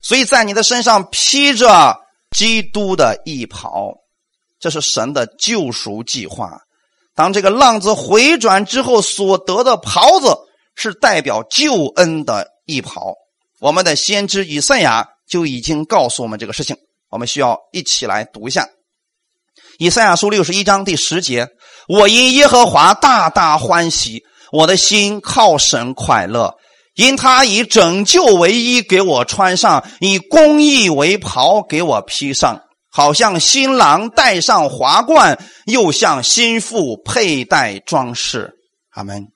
[0.01, 1.99] 所以在你的身上披着
[2.31, 3.93] 基督的衣袍，
[4.59, 6.61] 这是神的救赎计划。
[7.15, 10.36] 当这个浪子回转之后所得的袍子，
[10.75, 13.13] 是代表救恩的衣袍。
[13.59, 16.77] 我们的先知以赛亚就已经告诉我们这个事情，
[17.09, 18.61] 我们需要一起来读一下
[19.79, 21.47] 《以赛亚书》六十一章第十节
[21.89, 24.21] ：“我因耶和华大大欢喜，
[24.51, 26.53] 我的心靠神快乐。”
[26.93, 32.61] 因他以拯救为衣给我穿上，以公义为袍给我披上，
[32.91, 38.53] 好像新郎戴上华冠，又像新妇佩戴装饰。
[38.91, 39.29] 阿门。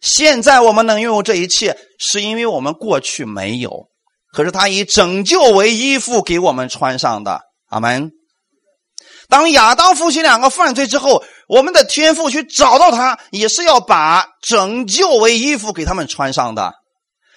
[0.00, 3.88] 现在我们能拥有这一切，是因为我们过去没有。
[4.36, 7.40] 可是他以拯救为衣服给我们穿上的。
[7.70, 8.10] 阿门。
[9.30, 16.74] 当亚当夫妻两个犯罪之后，我们的天父去找到他，也是要把拯救为衣服给他们穿上的，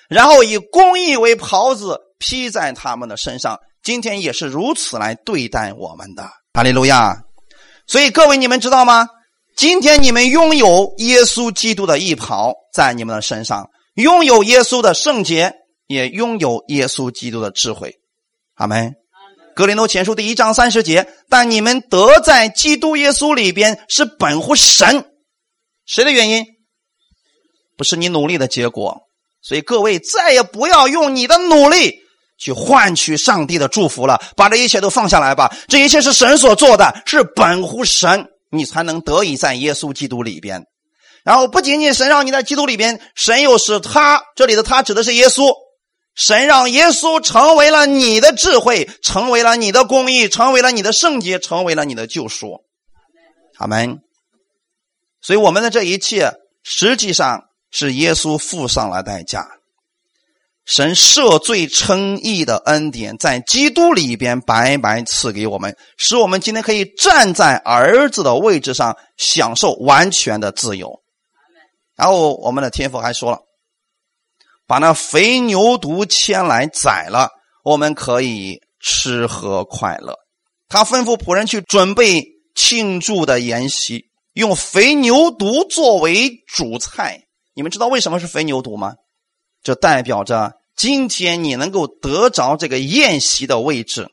[0.10, 3.58] 然后以公义为袍子披在他们的身上。
[3.82, 6.30] 今天也是如此来对待我们的。
[6.54, 7.16] 哈利路亚！
[7.88, 9.08] 所以各位，你们知道吗？
[9.56, 15.54] 今天你们拥有耶稣基督的衣袍在你们的身上，拥有耶稣的圣洁，
[15.90, 17.96] 也拥有耶稣基督的智慧。
[18.54, 18.94] 阿门。
[19.56, 25.04] 格林多前书第一章三十节，但你们得在基督耶稣里边是本乎神，
[25.88, 26.46] 谁的原因？
[27.76, 29.02] 不是你努力的结果。
[29.42, 31.96] 所以各位再也不要用你的努力
[32.38, 35.52] 去换取上帝的祝福了，把这一切都放下来吧。
[35.68, 40.64] 这一切是神所做的，是本乎神，你才能得以在耶稣基督里边。
[41.24, 45.52] 然后不仅仅神让你在基督里边，神又是他，这里的他指的是耶稣。
[46.16, 52.66] 神让耶稣成为了你的智慧，成为了你的公义，成为了你的圣洁，成为了你的救赎。
[53.57, 53.99] 阿门。
[55.22, 56.34] 所以我们的这一切
[56.64, 59.47] 实际上是耶稣付上了代价。
[60.66, 71.01] 神赦罪称义的恩典在基督里边白白赐给我们，使我们今天可以站在儿子的位置上，享受完全的自由。
[71.95, 73.39] 然后我们的天父还说了。
[74.70, 77.32] 把那肥牛犊牵来宰了，
[77.64, 80.14] 我们可以吃喝快乐。
[80.68, 87.24] 他吩咐仆人去准备庆祝的筵席，用肥牛犊作为主菜。
[87.56, 88.94] 你们知道为什么是肥牛犊吗？
[89.64, 94.08] 这代表着今天你能够得着这个宴席的位置，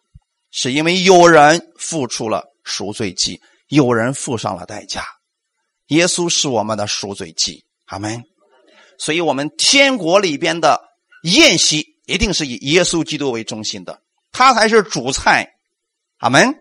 [0.51, 3.39] 是因为有人付出了赎罪祭，
[3.69, 5.05] 有人付上了代价。
[5.89, 7.63] 耶稣是我们的赎罪祭。
[7.89, 8.25] 阿门。
[8.99, 10.81] 所以，我们天国里边的
[11.23, 13.99] 宴席一定是以耶稣基督为中心的，
[14.33, 15.49] 他才是主菜。
[16.19, 16.55] 阿门。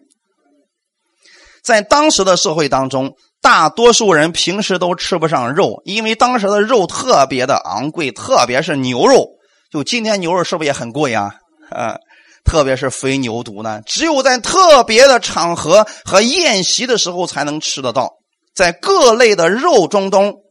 [1.63, 9.27] 在当时的社会当中，大多数人平时都吃不上肉，因为当时的肉特别的昂贵，特别是牛肉。
[9.71, 11.35] 就今天牛肉是不是也很贵啊？
[11.71, 11.97] 啊，
[12.43, 18.13] 特别是肥牛犊呢，只有在特别的场合和宴席的时候才能吃得到。
[18.53, 20.44] 在各类的肉中东。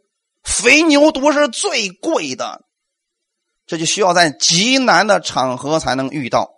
[0.44, 2.60] 肥牛犊是最贵的，
[3.66, 6.50] 这就需要在极难的场合才能遇到。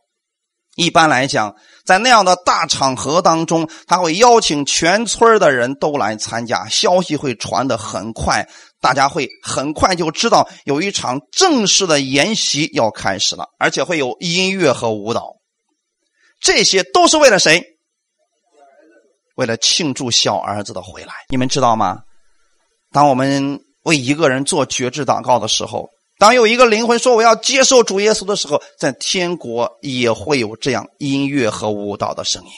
[0.75, 1.57] 一般来讲，
[1.87, 8.47] 在那样的大场合当中，他会邀请全村的人都来参加，消息会传得很快，
[8.81, 15.37] 大家会很快就知道有一场正式的筵席要开始了，而且会有音乐和舞蹈。
[16.41, 17.65] 这些都是为了谁？
[19.37, 21.15] 为了庆祝小儿子的回来。
[21.31, 22.01] 你们知道吗？
[22.93, 23.63] 当我们。
[23.87, 32.51] 为一个人做绝志祷告的时候，当有一个灵魂说我要接受主耶稣的时候，在天国也会有这样音乐和舞蹈的声音。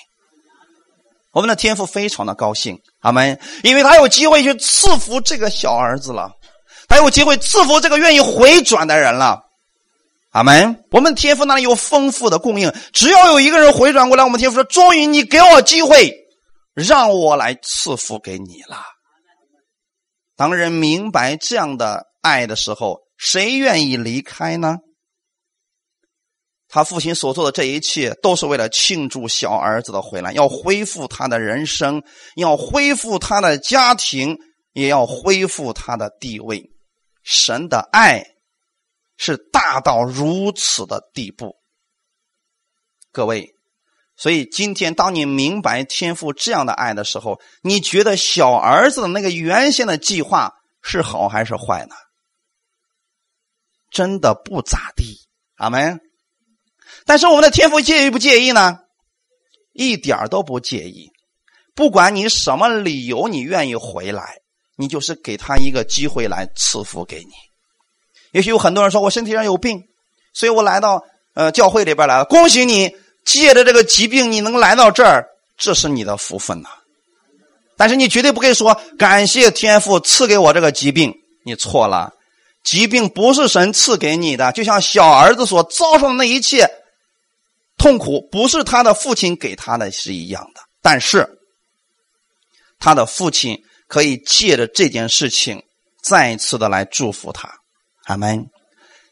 [1.33, 6.31] 我们的天父非常的高兴，阿门，因为他有机会去赐福这个小儿子了，
[6.89, 9.39] 他有机会赐福这个愿意回转的人了，
[10.31, 10.83] 阿门。
[10.91, 16.11] 我们天父那里有丰富的供应，只要有一个人回转过来，我们天父说：“终于你给我机会，
[16.74, 18.79] 让我来赐福给你了。”
[20.39, 24.76] 当人明白这样的爱的时候，谁愿意离开呢？
[26.68, 32.05] 他父亲所做的这一切，都是为了庆祝小儿子的回来，要恢复他的人生，
[32.36, 34.39] 要恢复他的家庭，
[34.74, 36.70] 也要恢复他的地位。
[37.24, 38.24] 神的爱
[39.16, 41.57] 是大到如此的地步，
[43.11, 43.57] 各位。
[44.18, 51.94] 所以今天，当你明白天父这样的爱的时候，你觉得小儿子的那个原先的计划是好还是坏呢？
[53.90, 55.20] 真的不咋地，
[55.56, 56.00] 阿门。
[57.06, 58.80] 但是我们的天父介意不介意呢？
[59.72, 61.10] 一点都不介意。
[61.76, 64.40] 不管你什么理由，你愿意回来，
[64.76, 67.30] 你就是给他一个机会来赐福给你。
[68.32, 69.84] 也许有很多人说我身体上有病，
[70.34, 71.04] 所以我来到
[71.34, 72.24] 呃教会里边来了。
[72.24, 72.96] 恭喜你，
[73.29, 75.26] 借着这个疾病你能来到这儿，
[75.59, 76.70] 这是你的福分呐。
[77.76, 81.12] 但是你绝对不可以说感谢天父赐给我这个疾病，
[81.45, 82.11] 你错了。
[82.64, 86.66] 疾病不是神赐给你的，就像小儿子所遭受的那一切
[87.76, 90.62] 痛苦，不是他的父亲给他的是一样的。
[90.81, 91.29] 但是
[92.79, 95.62] 他的父亲可以借着这件事情
[96.03, 97.51] 再一次的来祝福他。
[98.07, 98.47] 阿门。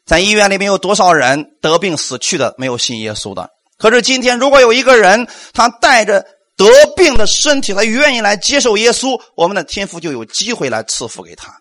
[0.06, 3.50] 在医院里面有多少人得病死去的，没有信耶稣的？
[3.78, 6.66] 可是今天，如果有一个人他带着得
[6.96, 11.52] 病的身体，他愿意来接受耶稣，我们的天父就有机会来赐福给他。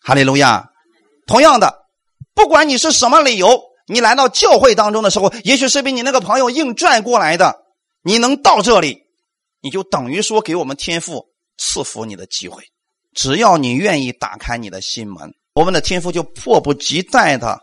[0.00, 0.68] 哈利路亚。
[1.26, 1.74] 同样的，
[2.34, 7.54] 不管你是什么理由，你来到教会当中的时候，也许是被你那个朋友硬拽过来的，
[8.02, 9.02] 你能到这里，
[9.60, 11.26] 你就等于说给我们天父
[11.58, 12.62] 赐福你的机会。
[13.14, 17.60] 只要你愿意打开你的心门，我们的天父就迫不及待的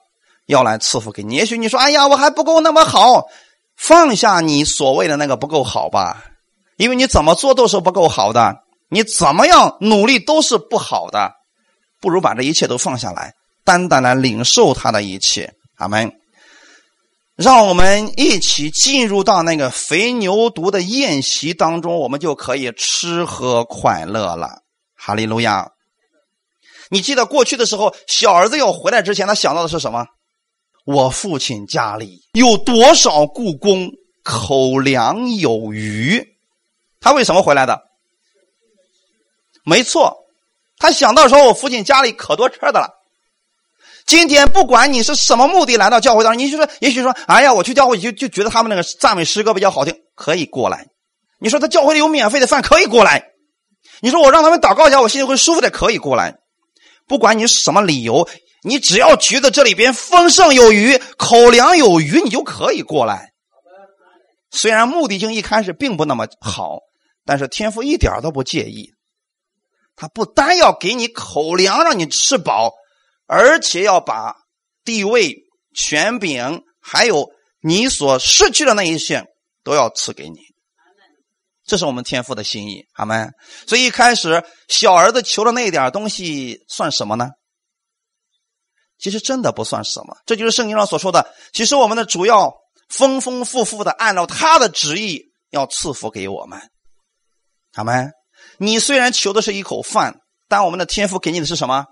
[0.48, 1.36] 要来赐福给你。
[1.36, 3.28] 也许你说：“哎呀，我还不够那么好。”
[3.78, 6.24] 放下你所谓的那个不够好吧，
[6.78, 8.56] 因为你怎么做都是不够好的，
[8.90, 11.32] 你怎么样努力都是不好的，
[12.02, 13.34] 不如把这一切都放下来，
[13.64, 15.54] 单单来领受他的一切。
[15.76, 16.12] 阿门。
[17.36, 24.64] 让我们一起进入到那个肥牛犊的宴席当中，我们就可以吃喝快乐了。
[24.96, 25.70] 哈利路亚！
[26.90, 30.08] 你记得过去的时候，小儿子要回来之前，他想到的是什么？
[30.88, 33.92] 我父亲家里有多少故宫，
[34.24, 36.26] 口粮有余。
[37.02, 37.82] 他为什么回来的？
[39.66, 40.16] 没错，
[40.78, 42.88] 他想到说，我父亲家里可多吃的了。
[44.06, 50.88] 今天不管你是什么目的来到教会当中，你就说，也许说，哎呀，我去教会就就觉得他们那个赞美诗歌比较好听，可以过来。
[51.38, 53.32] 你说他教会里有免费的饭，可以过来。
[54.00, 56.38] 你说我让他们祷告一下，我心里会舒服的，可以过来。
[57.10, 58.30] 不管你什么理由。
[58.64, 63.32] 你只要觉得这里边丰盛有余，口粮有余，你就可以过来。
[64.50, 66.80] 虽然目的性一开始并不那么好，
[67.26, 68.92] 但是天父一点都不介意。
[69.96, 72.72] 他不单要给你口粮让你吃饱，
[73.26, 74.36] 而且要把
[74.84, 75.36] 地位、
[75.74, 77.30] 权柄，还有
[77.62, 79.26] 你所失去的那一些，
[79.64, 80.38] 都要赐给你。
[81.66, 83.28] 这是我们天父的心意，好吗？
[83.68, 87.30] 所以一开始小儿子求的那一点东西算什么呢？
[89.00, 91.34] 其实真的不算什么，这就是圣经上所说的。
[91.54, 92.54] 其实我们的主要
[92.90, 95.22] 丰丰富富的按照他的旨意
[95.52, 96.60] 要赐福给我们，
[97.74, 98.10] 好吗？
[98.58, 101.86] 你虽然求的是一口饭，但我们的天父给你的是什么？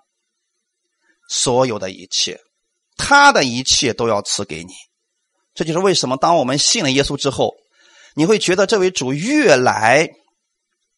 [1.30, 2.40] 所有的一切，
[2.98, 4.74] 他的一切都要赐给你。
[5.54, 7.54] 这就是为什么当我们信了耶稣之后，
[8.16, 10.10] 你会觉得这位主越来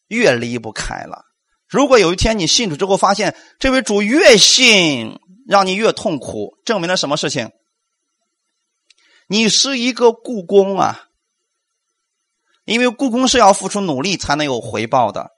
[0.08, 1.22] 越离不开了。
[1.68, 5.18] 如果有一天你信主之后，发现这位主越信。
[5.48, 7.48] 让你越痛苦，证明了什么事情？
[9.28, 11.04] 你是一个故宫啊，
[12.66, 15.30] 因为故宫是要付出努力才能有回报的。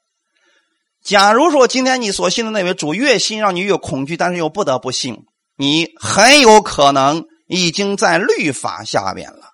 [1.00, 5.16] 假如说今天你所信的那位主越信，让你越恐惧，但是又不得不信，
[5.56, 9.52] 你很有可能已经在律法下边了。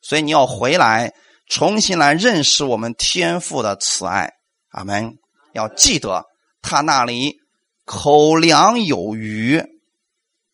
[0.00, 1.14] 所以你要回来，
[1.46, 4.32] 重新来认识我们天父的慈爱。
[4.70, 5.16] 阿门。
[5.52, 6.24] 要记得
[6.60, 7.36] 他那里
[7.84, 9.62] 口粮有余。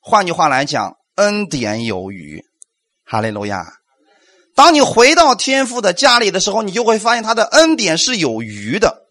[0.08, 2.42] 换句话来讲，恩典有余，
[3.04, 3.74] 哈利路亚。
[4.54, 9.02] 当你回到天父的家里的时候，你就会发现他的恩典是有余的。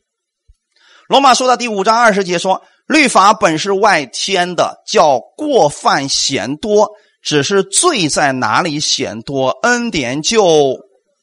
[1.07, 6.87] 罗马书的第五章二十节说：“律法本是外天的，叫过犯显多；
[7.21, 10.79] 只是罪在哪里显多，恩典就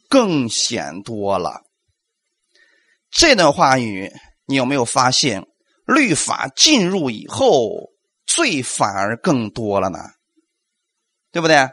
[0.09, 1.63] 更显多了。”
[3.11, 4.13] 这段话语，
[4.47, 5.43] 你有没有发现？
[5.85, 7.93] 律法进入以后。
[8.35, 9.99] 罪反而更多了呢，
[11.31, 11.69] 对不对？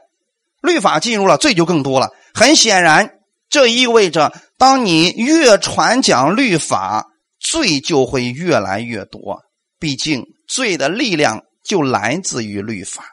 [0.62, 2.12] 律法进入了，罪就更多了。
[2.34, 3.10] 很显然，
[3.50, 7.08] 这意味着，当你越传讲律法，
[7.40, 9.42] 罪就会越来越多。
[9.80, 13.04] 毕竟，罪的力量就来自于律法。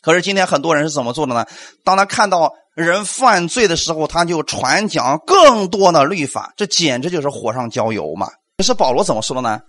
[0.00, 1.44] 可是，今天很多人是怎么做的呢？
[1.84, 8.30] 当他看到人犯罪的时候，他就传讲更多的律法，这简直就是火上浇油嘛。
[8.56, 9.60] 可是保罗怎么说的呢？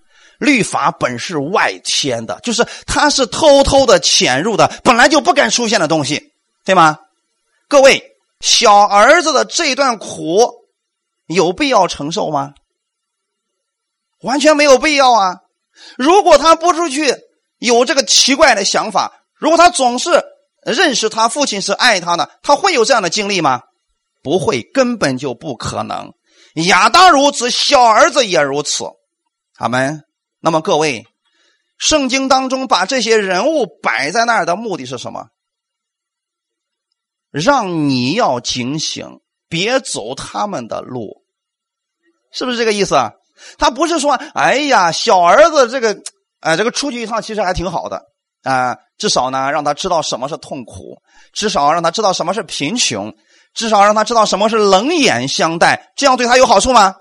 [0.44, 6.34] 律法本是外天的，就是它是偷偷的潜入的，本来就不该出现的东西，
[6.66, 7.00] 对吗？
[7.70, 8.04] 各位，
[8.41, 10.52] 小儿子的这段苦
[11.28, 12.54] 有必要承受吗？
[14.22, 15.38] 完全没有必要啊！
[15.98, 17.16] 如果他不出去
[17.58, 20.24] 有这个奇怪的想法，如果他总是
[20.66, 23.62] 认识他父亲是爱他的，他会有这样的经历吗？
[24.22, 26.14] 不会，根本就不可能。
[26.68, 28.86] 亚当如此，小儿子也如此。
[29.58, 30.04] 阿门。
[30.46, 31.08] 那么各位，
[31.78, 35.28] 圣经当中把这些人物摆在那儿的目的是什么？
[37.32, 41.24] 让你要警醒，别走他们的路，
[42.34, 43.14] 是不是这个意思啊？
[43.58, 45.98] 他不是说，哎呀，小儿子这个，
[46.41, 48.04] 哎，这个出去一趟其实还挺好的
[48.44, 53.16] 啊，至少呢让他知道什么是痛苦，至少让他知道什么是贫穷，
[53.54, 56.98] 至少让他知道什么是冷眼相待，这样对他有好处吗？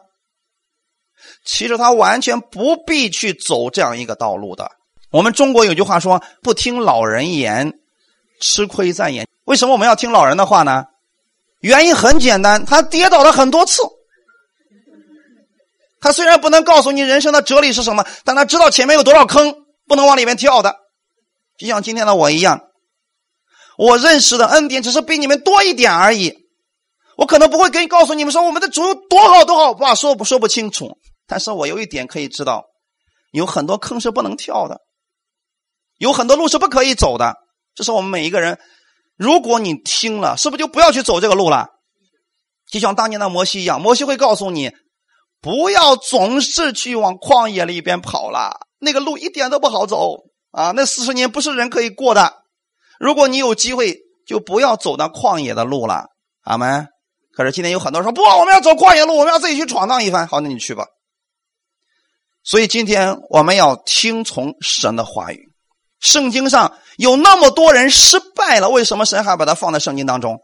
[1.45, 4.71] 其实他完全不必去走这样一个道路的。
[5.11, 7.79] 我们中国有句话说：“不听老人言，
[8.41, 10.85] 吃亏在眼。”为什么我们要听老人的话呢？
[11.61, 13.83] 原因很简单，他跌倒了很多次。
[16.01, 19.55] 他虽然不能告诉你人生的哲理是什么，但他知道前面有多少坑，
[19.87, 20.77] 不能往里面跳的。
[21.59, 22.61] 就像今天的我一样，
[23.77, 26.35] 我认识的恩典只是比你们多一点而已。
[27.17, 30.99] 我可能不会跟告诉你们说我们的主有多好多好，话说不说不清楚。
[31.33, 32.67] 但是我有一点可以知道，
[33.31, 34.83] 有很多坑是不能跳的，
[35.97, 37.37] 有很多路是不可以走的。
[37.75, 38.59] 这是我们每一个人，
[39.17, 41.69] 如果你听了，是不是就不要去走这个路了？
[42.71, 44.73] 就像当年的摩西一样，摩西会告诉你，
[45.41, 50.19] 不要总是去往旷野里边跑了，那个路一点都不好走
[50.51, 50.73] 啊！
[50.73, 52.43] 那四十年不是人可以过的。
[53.01, 56.09] 如果你有机会，就不要走那旷野的路了。
[56.43, 56.89] 阿门。
[57.35, 60.29] 可是今天有很多人说不，我们要走旷野路，我们要自己去闯荡一番。
[60.29, 60.85] 好，那你去吧。
[62.45, 65.53] 所以今天我们要听从神的话语。
[66.01, 70.41] 圣经上有那么多人失败了，为什么神还把它放在圣经当中？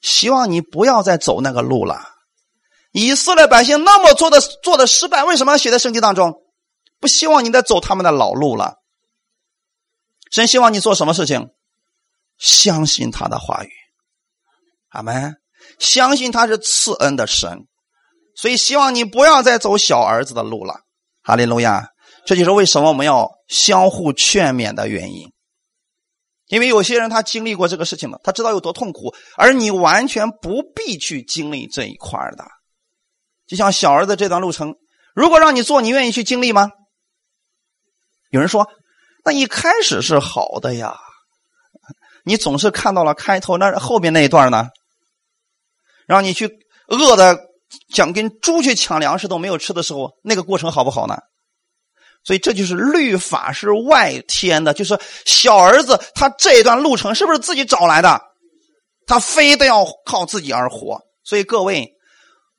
[0.00, 2.00] 希望你不要再走那个路了。
[2.92, 6.42] 以色列百姓那么做的做的失败，为什么要写在圣经当中？
[7.00, 8.76] 不希望你再走他们的老路了。
[10.30, 11.50] 神希望你做什么事情？
[12.38, 13.70] 相信他的话语，
[14.88, 15.36] 阿门。
[15.78, 17.66] 相信他是赐恩的神。
[18.34, 20.80] 所以，希望你不要再走小儿子的路了，
[21.22, 21.88] 哈利路亚！
[22.24, 25.30] 这就是为什么我们要相互劝勉的原因。
[26.48, 32.44] 因为有些人他经历过这个事情了，他知道有多痛苦，而你完全不必去经历这一块的。
[33.46, 34.74] 就像小儿子这段路程，
[35.14, 36.70] 如果让你做，你愿意去经历吗？
[38.30, 38.68] 有人说，
[39.24, 40.96] 那一开始是好的呀，
[42.24, 44.68] 你总是看到了开头，那后面那一段呢？
[46.06, 46.50] 让你去
[46.88, 47.51] 饿的。
[47.94, 51.16] 想跟猪去抢粮食都没有吃的时候，那个过程好不好呢？
[52.24, 58.20] 所以这就是律法是外天的，就是小儿子他这一段路程是不是自己找来的？
[59.06, 61.00] 他非得要靠自己而活。
[61.24, 61.90] 所以各位，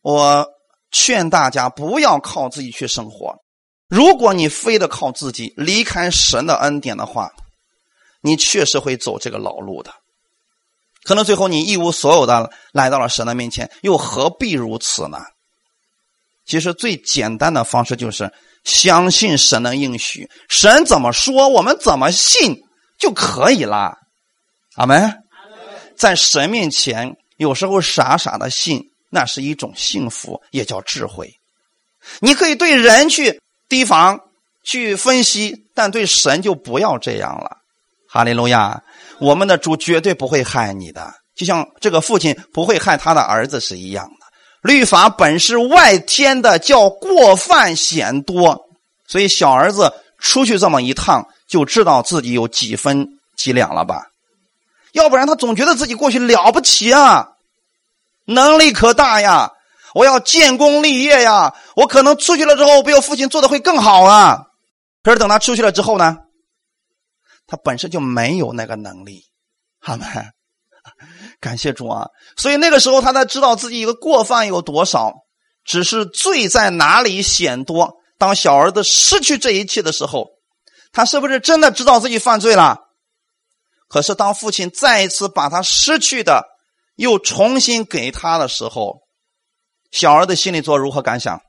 [0.01, 0.45] 我
[0.91, 3.35] 劝大家不要靠自己去生活。
[3.87, 7.31] 如果你非得靠自己离开神的恩典的话，
[8.21, 9.93] 你确实会走这个老路的。
[11.03, 15.19] 可能最后你一无所有的来到了神的面前，又何必如此呢？
[16.45, 18.31] 其实最简单的方式就是
[18.63, 22.57] 相信神的应许，神怎么说，我们怎么信
[22.97, 23.97] 就可以了。
[24.75, 25.19] 阿门。
[25.95, 31.31] 在神面前，有时候傻傻的信，那是一种幸福，也叫智慧。
[32.19, 33.39] 你可以对人去
[33.69, 34.19] 提防、
[34.63, 37.57] 去分析，但对神就不要这样了。
[38.09, 38.81] 哈利路亚。
[39.23, 44.25] 我们的主绝对不会害你的，就像这个父亲不会害他的儿子是一样的。
[44.61, 48.59] 律法本是外天的，叫过犯显多，
[49.07, 53.07] 所以小儿子出去这么一趟，就知道自己有几分
[53.37, 54.07] 几两了吧？
[54.91, 57.29] 要不然他总觉得自己过去了不起啊，
[58.25, 59.51] 能力可大呀，
[59.93, 64.41] 我要建功立业呀，我可能出去了之后，比我父亲做的会更好啊。
[65.01, 66.17] 可是等他出去了之后呢？
[67.47, 69.25] 他本身就没有那个能力，
[69.79, 70.07] 好吗？
[71.39, 72.07] 感谢主啊！
[72.35, 75.13] 所以那个时候，他才知道自己一个过犯有多少，
[75.63, 77.93] 只是罪在哪里显多。
[78.17, 80.27] 当小儿子失去这一切的时候，
[80.91, 82.79] 他是不是真的知道自己犯罪了？
[83.87, 86.43] 可是当父亲再一次把他失去的
[86.95, 89.03] 又重新给他的时候，
[89.91, 91.41] 小儿子心里做如何感想？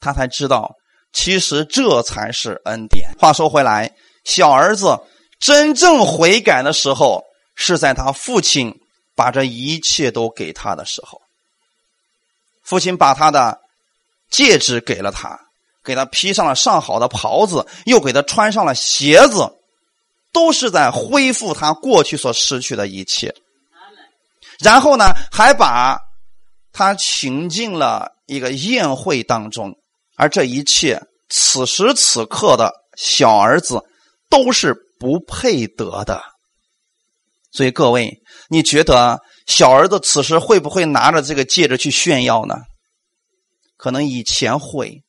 [0.00, 0.72] 他才知道，
[1.12, 3.10] 其实这才是恩典。
[3.18, 3.94] 话说回来。
[4.24, 4.98] 小儿子
[5.38, 7.22] 真正悔改的时候，
[7.54, 8.74] 是在他父亲
[9.14, 11.20] 把这一切都给他的时候。
[12.62, 13.60] 父亲把他的
[14.30, 15.38] 戒指给了他，
[15.84, 19.52] 给他披上了上好的袍子，又给他穿上了鞋子，
[20.32, 23.34] 都是在恢复他过去所失去的一切。
[24.60, 26.00] 然后呢，还把
[26.72, 29.76] 他请进了一个宴会当中，
[30.16, 33.84] 而这一切，此时此刻的小儿子。
[34.34, 36.20] 都是不配得的，
[37.52, 38.18] 所以各位，
[38.48, 42.56] 你觉得小儿子此时会不会拿着这个戒指去炫耀呢？
[43.76, 45.02] 可能以前会。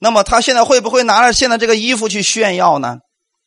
[0.00, 2.96] 那么他现在会不会拿着现在这个衣服去炫耀呢？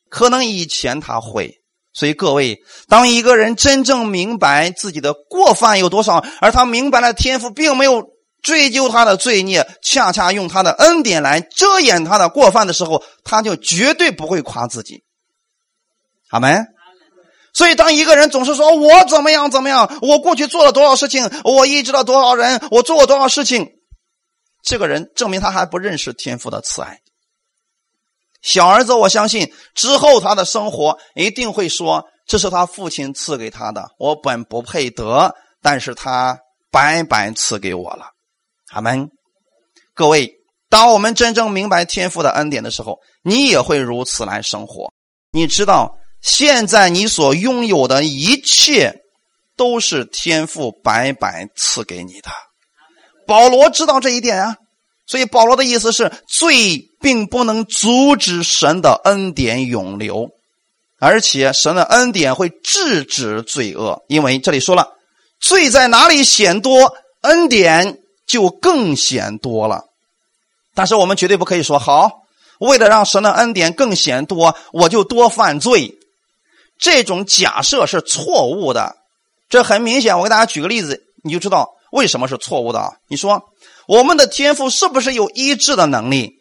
[0.08, 1.56] 可能以前他会。
[1.92, 8.06] 所以各位，当一个人真正明白自己的过犯有多少，而他明白了天赋并没有
[8.46, 15.02] 追究他的罪孽，恰恰用他的恩典来遮掩他的过犯的时候，他就绝对不会夸自己。
[16.30, 16.64] 阿门。
[17.52, 23.66] 所以，当一个人总是说我怎么样怎么样，我过去做了多少事情，我医治了多少人，我做过多少事情，
[24.62, 27.00] 这个人证明他还不认识天父的慈爱。
[28.42, 36.38] 小儿子，我相信之后他的生活一定会说：“这是他父亲赐给他的，我本不配得，但是他
[36.70, 38.10] 白白赐给我了。”
[38.76, 39.08] 阿门。
[39.94, 40.34] 各位，
[40.68, 44.92] 当我们真正明白天父的恩典的时候，你也会如此来生活。
[45.32, 45.98] 你知道。
[46.22, 48.96] 现在你所拥有的一切，
[49.56, 52.30] 都是天父白白赐给你的。
[53.28, 54.56] 保罗知道这一点啊，
[55.06, 60.30] 所以保罗的意思是：罪并不能阻止神的恩典永留，
[60.98, 64.02] 而且神的恩典会制止罪恶。
[64.08, 64.88] 因为这里说了，
[65.38, 69.84] 罪在哪里显多，恩典就更显多了。
[70.74, 72.22] 但是我们绝对不可以说好，
[72.58, 75.98] 为了让神的恩典更显多，我就多犯罪。
[76.78, 78.96] 这种假设是错误的，
[79.48, 80.18] 这很明显。
[80.18, 82.98] 我给大家举个例子，你就知道为什么是错误的。
[83.08, 83.44] 你说
[83.86, 86.34] 我们的天赋是不是有医治的能力？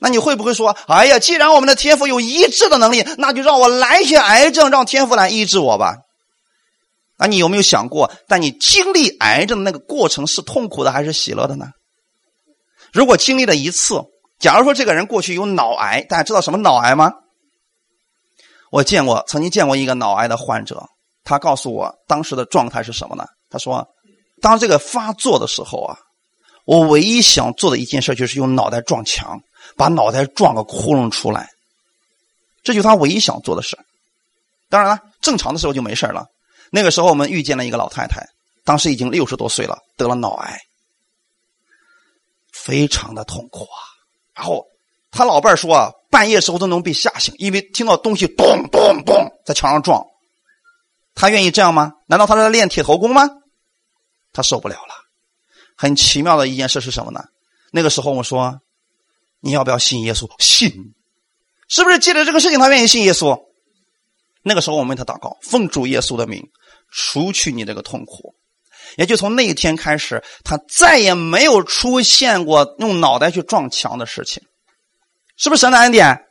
[0.00, 5.98] 那你会不会说：“哎呀，既然我们的天赋有医治的能力，那就让我来一些癌症，让天赋来医治我吧？”
[7.20, 11.66] 那你有没有想过，但你经历癌症的那个过程是痛苦的还是喜乐的呢？
[12.94, 14.02] 如果经历了一次，
[14.38, 17.12] 假如说这个人过去有脑癌，大家知道什么脑癌吗？
[18.70, 20.82] 我见过，曾经见过一个脑癌的患者，
[21.22, 23.26] 他告诉我当时的状态是什么呢？
[23.50, 23.86] 他说，
[24.40, 25.98] 当这个发作的时候啊，
[26.64, 29.38] 我唯一想做的一件事就是用脑袋撞墙，
[29.76, 31.50] 把脑袋撞个窟窿出来，
[32.62, 33.76] 这就是他唯一想做的事。
[34.70, 36.26] 当然了，正常的时候就没事了。
[36.70, 38.26] 那个时候我们遇见了一个老太太，
[38.64, 40.60] 当时已经六十多岁了，得了脑癌，
[42.52, 43.78] 非常的痛苦啊。
[44.34, 44.66] 然后
[45.10, 45.92] 他老伴说啊。
[46.10, 49.14] 半夜时候都能被吓醒，因为听到东西咚咚咚
[49.46, 50.04] 在墙上撞。
[51.14, 51.92] 他愿意这样吗？
[52.08, 53.30] 难道他在练铁头功吗？
[54.32, 54.94] 他受不了了。
[55.76, 57.22] 很奇妙的一件事是什么呢？
[57.70, 58.60] 那个时候我说
[59.38, 60.96] ：“你要不要信耶稣？”信，
[61.68, 63.40] 是不是借着这个事情他愿意信耶稣？
[64.42, 66.50] 那个时候我们为他祷告，奉主耶稣的名，
[66.90, 68.34] 除去你这个痛苦。
[68.96, 74.42] 也就从那一天开始，他再也没有出现过用脑袋去撞墙的事情。
[75.36, 76.24] 是不是神的恩典？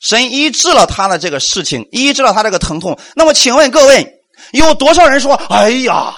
[0.00, 2.98] 神医治了他的这个事情，医治了他这个疼痛。
[3.14, 4.20] 那么，请问各位，
[4.52, 6.14] 有多少人说：“哎呀，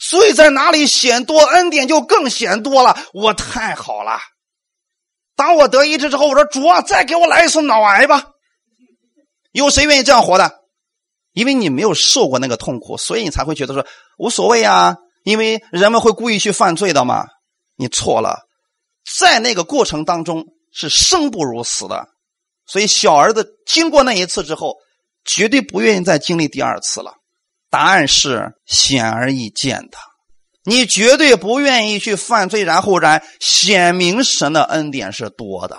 [0.00, 2.98] 罪在哪里显多，恩典就更显多了？
[3.12, 4.18] 我太好了！
[5.36, 8.24] 当我得医治之后，我说主啊，再给我来一次脑癌吧。”
[9.52, 10.57] 有谁愿意这样活的？
[11.38, 13.86] 因为你没有受过那个痛苦，所以你才会觉得说
[14.18, 14.96] 无所谓啊。
[15.22, 17.24] 因为人们会故意去犯罪的嘛。
[17.76, 18.40] 你错了，
[19.18, 20.44] 在那个过程当中。
[20.70, 22.08] 是生不如死的，
[22.66, 24.76] 所以小儿子经过那一次之后，
[25.24, 27.14] 绝对不愿意再经历第二次了。
[27.70, 29.96] 答案是显而易见的，
[30.64, 35.78] 你绝对不愿意去犯罪，然后然显明神的恩典是多的。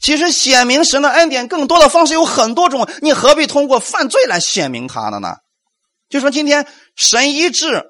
[0.00, 5.36] 其实显明神的恩典更多的方式有很多种，你何必通过犯罪来显明他的呢？
[6.08, 6.66] 就说今天
[6.96, 7.84] 神医治，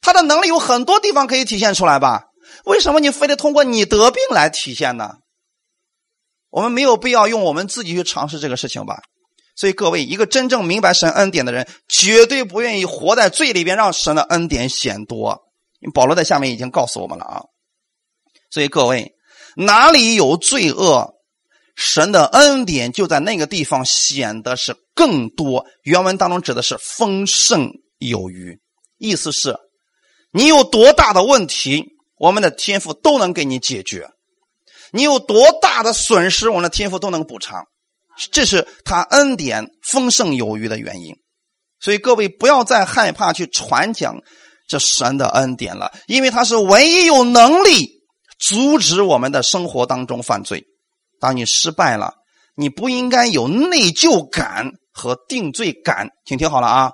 [0.00, 2.24] 他的能力有很多地方可以体现出来吧？
[2.64, 5.14] 为什么你非得通过你得病来体现呢？
[6.50, 9.02] 我们没有必要用我们自己去尝试这个事情吧，
[9.56, 15.42] 所以各位，一个真正明白神恩典的人，绝对不愿意活在罪里边，让神的恩典显多。
[15.92, 17.42] 保罗在下面已经告诉我们了啊，
[18.50, 19.14] 所以各位，
[19.56, 21.15] 哪里有罪恶，
[21.76, 25.66] 神的恩典就在那个地方显得是更多。
[25.82, 28.58] 原文当中指的是丰盛有余，
[28.98, 29.56] 意思是，
[30.32, 31.84] 你有多大的问题，
[32.18, 34.08] 我们的天赋都能给你解决。
[34.90, 37.64] 你有多大的损失，我们的天赋都能补偿，
[38.32, 41.14] 这是他恩典丰盛有余的原因。
[41.78, 44.16] 所以各位不要再害怕去传讲
[44.66, 48.00] 这神的恩典了，因为他是唯一有能力
[48.38, 50.64] 阻止我们的生活当中犯罪。
[51.20, 52.14] 当你失败了，
[52.54, 56.10] 你不应该有内疚感和定罪感。
[56.24, 56.92] 请听好了啊，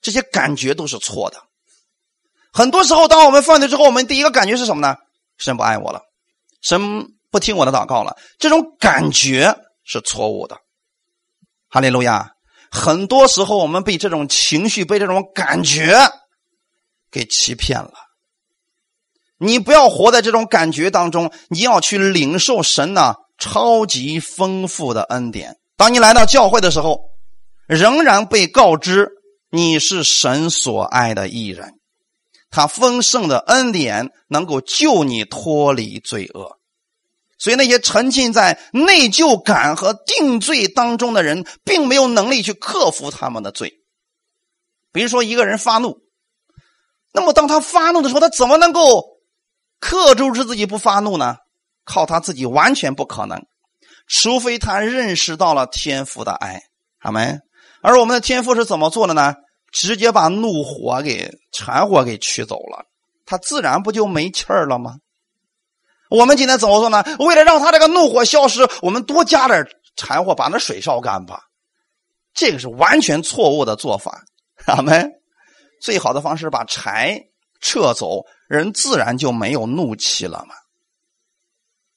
[0.00, 1.42] 这些感觉都是错的。
[2.52, 4.96] 很多时候，当我们犯罪之后，我们第一个感觉是什么呢？
[5.38, 6.00] 神不爱我了，
[6.62, 7.12] 神。
[7.28, 9.54] 不听我的祷告了，这种感觉
[9.84, 10.56] 是错误的。
[11.68, 12.30] 哈利路亚！
[12.70, 15.98] 很多时候我们被这种情绪、被这种感觉
[17.10, 17.92] 给欺骗了。
[19.38, 25.58] 你不要活在这种感觉当中，你要去领受神呢超级丰富的恩典。
[25.76, 27.10] 当你来到教会的时候，
[27.66, 29.10] 仍然被告知
[29.50, 31.78] 你是神所爱的艺人，
[32.50, 36.58] 他丰盛的恩典能够救你脱离罪恶。
[37.38, 43.74] 所以那些沉浸在内疚感和定罪当中的人，并没有能力去克服他们的罪。
[44.90, 45.98] 比如说，一个人发怒，
[47.12, 49.18] 那么当他发怒的时候，他怎么能够
[49.78, 51.36] 克制住自己不发怒呢？
[51.86, 53.40] 靠他自己完全不可能，
[54.06, 56.60] 除非他认识到了天父的爱，
[56.98, 57.38] 好没？
[57.80, 59.34] 而我们的天父是怎么做的呢？
[59.72, 62.84] 直接把怒火给柴火给取走了，
[63.24, 64.96] 他自然不就没气儿了吗？
[66.08, 67.04] 我们今天怎么做呢？
[67.18, 69.66] 为了让他这个怒火消失，我们多加点
[69.96, 71.40] 柴火，把那水烧干吧。
[72.34, 74.24] 这个是完全错误的做法。
[74.66, 75.10] 阿门。
[75.82, 77.20] 最好的方式把柴
[77.60, 80.54] 撤走，人自然就没有怒气了嘛。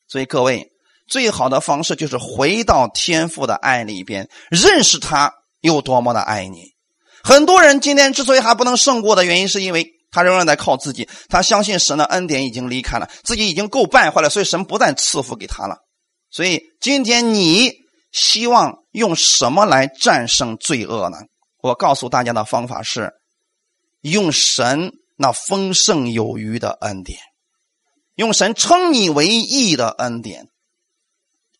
[0.09, 0.71] 所以各位，
[1.07, 5.31] 最好的方式就是回到天父的爱里边，认识他
[5.61, 6.73] 有多么的爱你。
[7.23, 9.95] 很多人今天之所以还不能胜过的原因，是因为。
[10.11, 15.77] 他仍然在靠自己，他相信神的恩典已经离开了，自己已经够败坏了，所以神不再赐福给他了。
[16.31, 17.71] 所以今天你
[18.11, 21.19] 希望用什么来战胜罪恶呢？
[21.61, 23.11] 我告诉大家的方法是，
[24.01, 27.19] 用神那丰盛有余的恩典，
[28.19, 30.49] 用神称你为义的恩典。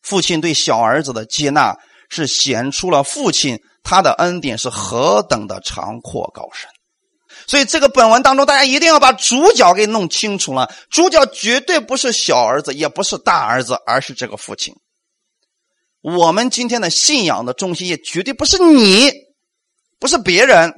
[0.01, 1.77] 父亲对小儿子的接纳，
[2.09, 6.69] 是显出了父亲他的恩典是何等的长阔高深。
[7.47, 10.69] 所以，这个本文当中，大家一定要把主角给弄清楚了。
[10.89, 14.75] 主角绝对不是小儿子，也不是大儿子，而是这个父亲。
[16.01, 19.09] 我们今天的信仰的中心也绝对不是你，
[19.97, 20.73] 不是别人，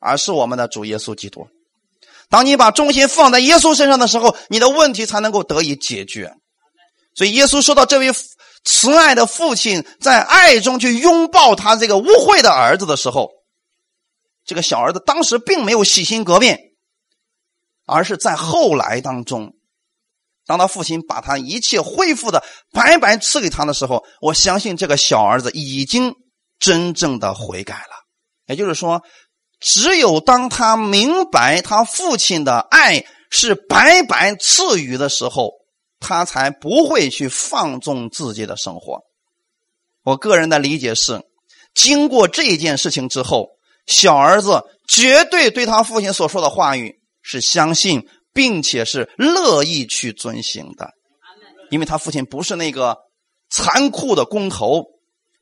[0.00, 1.46] 而是我们的主耶稣基督。
[2.30, 6.32] 当你把中心放在耶稣身上的时候，你的问题才能够得以解决。
[7.14, 8.10] 所以，耶稣说到这位
[8.64, 13.28] 慈爱的父亲在爱中去拥抱他这个污秽的儿子的时候。
[14.46, 16.58] 这个小儿子当时并没有洗心革面，
[17.86, 19.52] 而是在后来当中，
[20.46, 26.14] 当他父亲把他一切恢复的白白赐给他的时候，我相信这个小儿子已经
[26.58, 27.96] 真正的悔改了。
[28.46, 29.02] 也就是说，
[29.60, 35.52] 只有当他明白他父亲的爱是白白赐予的时候，
[36.00, 39.00] 他才不会去放纵自己的生活。
[40.02, 41.22] 我个人的理解是，
[41.74, 43.50] 经过这件事情之后。
[43.86, 50.90] 小儿子绝对对他父亲所说的话语是相信，并且是乐意去遵行的，
[51.70, 52.98] 因为他父亲不是那个
[53.48, 54.84] 残酷的工头，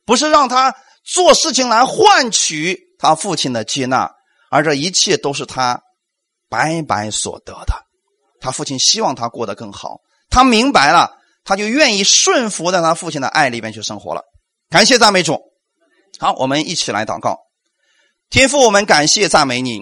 [0.03, 4.11] 不是让他做事情来换取他父亲的接纳，
[4.51, 5.81] 而这一切都是他
[6.49, 7.73] 白白所得的。
[8.41, 9.97] 他父亲希望他过得更好，
[10.29, 14.21] 他明白了，他就愿意顺服在他父亲的爱里边去生活了。
[14.69, 15.41] 感谢赞美主，
[16.19, 17.37] 好，我们一起来祷告。
[18.29, 19.81] 天父，我们感谢赞美你，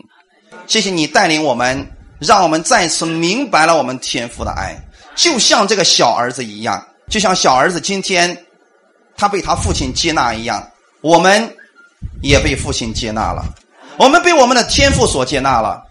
[0.68, 4.80] 谢谢你带领我们，让我们再次明白了我们天父的爱，
[5.16, 8.46] 就像这个小儿子一样，就像小儿子今天
[9.18, 11.57] 他被他父亲接纳一样，我们
[12.22, 13.44] 也被父亲接纳了，
[13.98, 15.82] 我们被我们的天父所接纳了。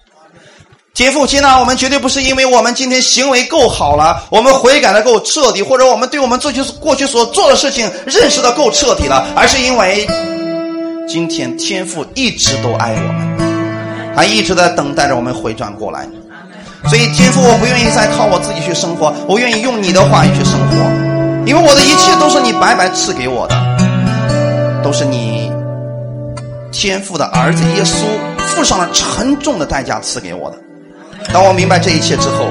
[0.95, 10.07] 天父接纳我们，绝对不是因为我们今天行为够好了，我们悔改的够彻底，或者我们对我们过去过去所做的事情认识的够彻底了，而是因为。
[11.09, 16.05] 今天天父一直都爱我们，他一直在等待着我们回转过来。
[16.89, 20.77] 所以天父，我不愿意再靠我自己去生活，我愿意用你的话语去生活，
[21.47, 23.55] 因为我的一切都是你白白赐给我的，
[24.83, 25.49] 都是你
[26.73, 28.05] 天父的儿子耶稣
[28.39, 30.59] 付上了沉重的代价赐给我的。
[31.33, 32.51] 当我明白这一切之后，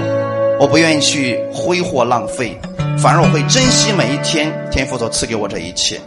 [0.60, 2.60] 我不愿意去挥霍浪费，
[2.98, 6.00] 反而我会珍惜每一天天父所赐给我这一切。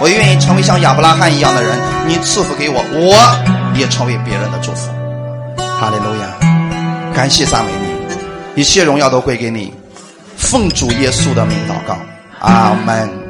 [0.00, 4.90] 我愿意成为像亚伯拉罕一样的人，你赐福给我，我也成为别人的祝福。
[5.56, 7.70] 哈利路亚，感谢赞美
[8.54, 9.72] 你，一切荣耀都归给你，
[10.36, 11.96] 奉主耶稣的名祷告，
[12.40, 13.25] 阿门。